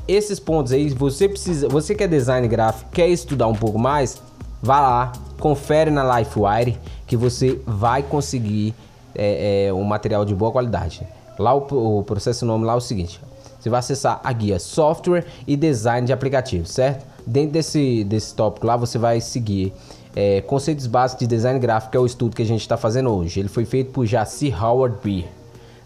esses 0.09 0.41
pontos 0.41 0.73
aí, 0.73 0.89
você 0.91 1.29
precisa, 1.29 1.69
você 1.69 1.95
que 1.95 2.05
é 2.05 2.09
design 2.09 2.47
gráfico, 2.49 2.91
quer 2.91 3.09
estudar 3.09 3.47
um 3.47 3.55
pouco 3.55 3.79
mais, 3.79 4.21
vá 4.63 4.81
lá, 4.81 5.13
confere 5.39 5.91
na 5.91 6.19
LifeWire 6.19 6.79
que 7.07 7.17
você 7.17 7.61
vai 7.67 8.03
conseguir 8.03 8.75
é, 9.15 9.67
é, 9.67 9.73
um 9.73 9.85
material 9.85 10.25
de 10.25 10.35
boa 10.35 10.51
qualidade. 10.51 11.07
Lá 11.39 11.55
o, 11.55 11.99
o 11.99 12.03
processo 12.03 12.47
nome 12.47 12.65
lá 12.65 12.73
é 12.73 12.77
o 12.77 12.81
seguinte: 12.81 13.21
você 13.59 13.69
vai 13.69 13.81
acessar 13.81 14.21
a 14.23 14.33
guia 14.33 14.59
software 14.59 15.25
e 15.47 15.57
design 15.57 16.07
de 16.07 16.13
aplicativos, 16.13 16.71
certo? 16.71 17.05
Dentro 17.27 17.53
desse, 17.53 18.05
desse 18.05 18.35
tópico 18.35 18.67
lá, 18.67 18.77
você 18.77 18.99
vai 18.99 19.21
seguir 19.21 19.73
é, 20.15 20.41
conceitos 20.43 20.87
básicos 20.87 21.27
de 21.27 21.35
design 21.35 21.59
gráfico, 21.59 21.91
que 21.91 21.97
é 21.97 22.01
o 22.01 22.07
estudo 22.07 22.35
que 22.35 22.43
a 22.43 22.47
gente 22.47 22.61
está 22.61 22.77
fazendo 22.77 23.11
hoje. 23.11 23.41
Ele 23.41 23.49
foi 23.49 23.65
feito 23.65 23.91
por 23.91 24.07
Jaci 24.07 24.55
Howard 24.55 24.97
Beer, 25.05 25.27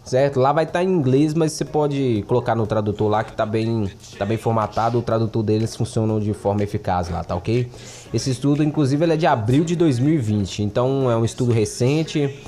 certo? 0.03 0.39
Lá 0.39 0.53
vai 0.53 0.63
estar 0.63 0.79
tá 0.79 0.83
em 0.83 0.87
inglês, 0.87 1.33
mas 1.33 1.51
você 1.51 1.65
pode 1.65 2.23
colocar 2.27 2.55
no 2.55 2.67
tradutor 2.67 3.09
lá 3.09 3.23
que 3.23 3.33
tá 3.33 3.45
bem, 3.45 3.91
tá 4.17 4.25
bem 4.25 4.37
formatado. 4.37 4.99
O 4.99 5.01
tradutor 5.01 5.43
deles 5.43 5.75
funciona 5.75 6.19
de 6.21 6.33
forma 6.33 6.63
eficaz 6.63 7.09
lá, 7.09 7.23
tá 7.23 7.35
ok? 7.35 7.69
Esse 8.13 8.29
estudo, 8.29 8.63
inclusive, 8.63 9.03
ele 9.03 9.13
é 9.13 9.17
de 9.17 9.25
abril 9.27 9.65
de 9.65 9.75
2020, 9.75 10.63
então 10.63 11.09
é 11.09 11.17
um 11.17 11.25
estudo 11.25 11.51
recente. 11.51 12.39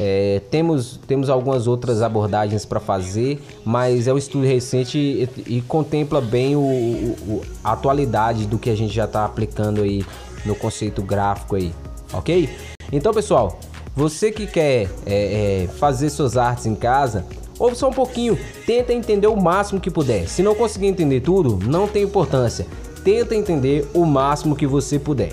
É, 0.00 0.40
temos, 0.48 1.00
temos 1.08 1.28
algumas 1.28 1.66
outras 1.66 2.02
abordagens 2.02 2.64
para 2.64 2.78
fazer, 2.78 3.42
mas 3.64 4.06
é 4.06 4.14
um 4.14 4.16
estudo 4.16 4.46
recente 4.46 4.96
e, 4.96 5.56
e 5.56 5.60
contempla 5.62 6.20
bem 6.20 6.54
o, 6.54 6.60
o, 6.60 7.42
a 7.64 7.72
atualidade 7.72 8.46
do 8.46 8.60
que 8.60 8.70
a 8.70 8.76
gente 8.76 8.94
já 8.94 9.06
está 9.06 9.24
aplicando 9.24 9.82
aí 9.82 10.06
no 10.46 10.54
conceito 10.54 11.02
gráfico 11.02 11.56
aí, 11.56 11.74
ok? 12.12 12.48
Então, 12.92 13.12
pessoal, 13.12 13.58
você 13.96 14.30
que 14.30 14.46
quer 14.46 14.88
é, 15.04 15.64
é, 15.64 15.68
fazer 15.78 16.10
suas 16.10 16.36
artes 16.36 16.66
em 16.66 16.76
casa, 16.76 17.26
ouve 17.58 17.74
só 17.74 17.88
um 17.88 17.92
pouquinho, 17.92 18.38
tenta 18.64 18.92
entender 18.92 19.26
o 19.26 19.34
máximo 19.34 19.80
que 19.80 19.90
puder. 19.90 20.28
Se 20.28 20.44
não 20.44 20.54
conseguir 20.54 20.86
entender 20.86 21.22
tudo, 21.22 21.58
não 21.68 21.88
tem 21.88 22.04
importância. 22.04 22.68
Tenta 23.02 23.34
entender 23.34 23.90
o 23.92 24.04
máximo 24.04 24.54
que 24.54 24.64
você 24.64 24.96
puder, 24.96 25.32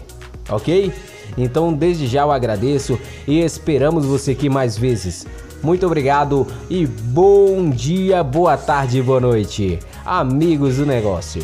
ok? 0.49 0.91
Então, 1.37 1.73
desde 1.73 2.07
já 2.07 2.21
eu 2.21 2.31
agradeço 2.31 2.99
e 3.27 3.39
esperamos 3.39 4.05
você 4.05 4.31
aqui 4.31 4.49
mais 4.49 4.77
vezes. 4.77 5.25
Muito 5.61 5.85
obrigado 5.85 6.45
e 6.69 6.85
bom 6.85 7.69
dia, 7.69 8.23
boa 8.23 8.57
tarde, 8.57 9.01
boa 9.01 9.19
noite, 9.19 9.79
amigos 10.05 10.77
do 10.77 10.85
negócio. 10.85 11.43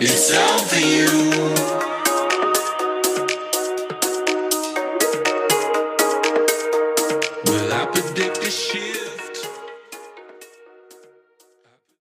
It's 0.00 0.30
for 0.30 0.76
you. 0.78 1.67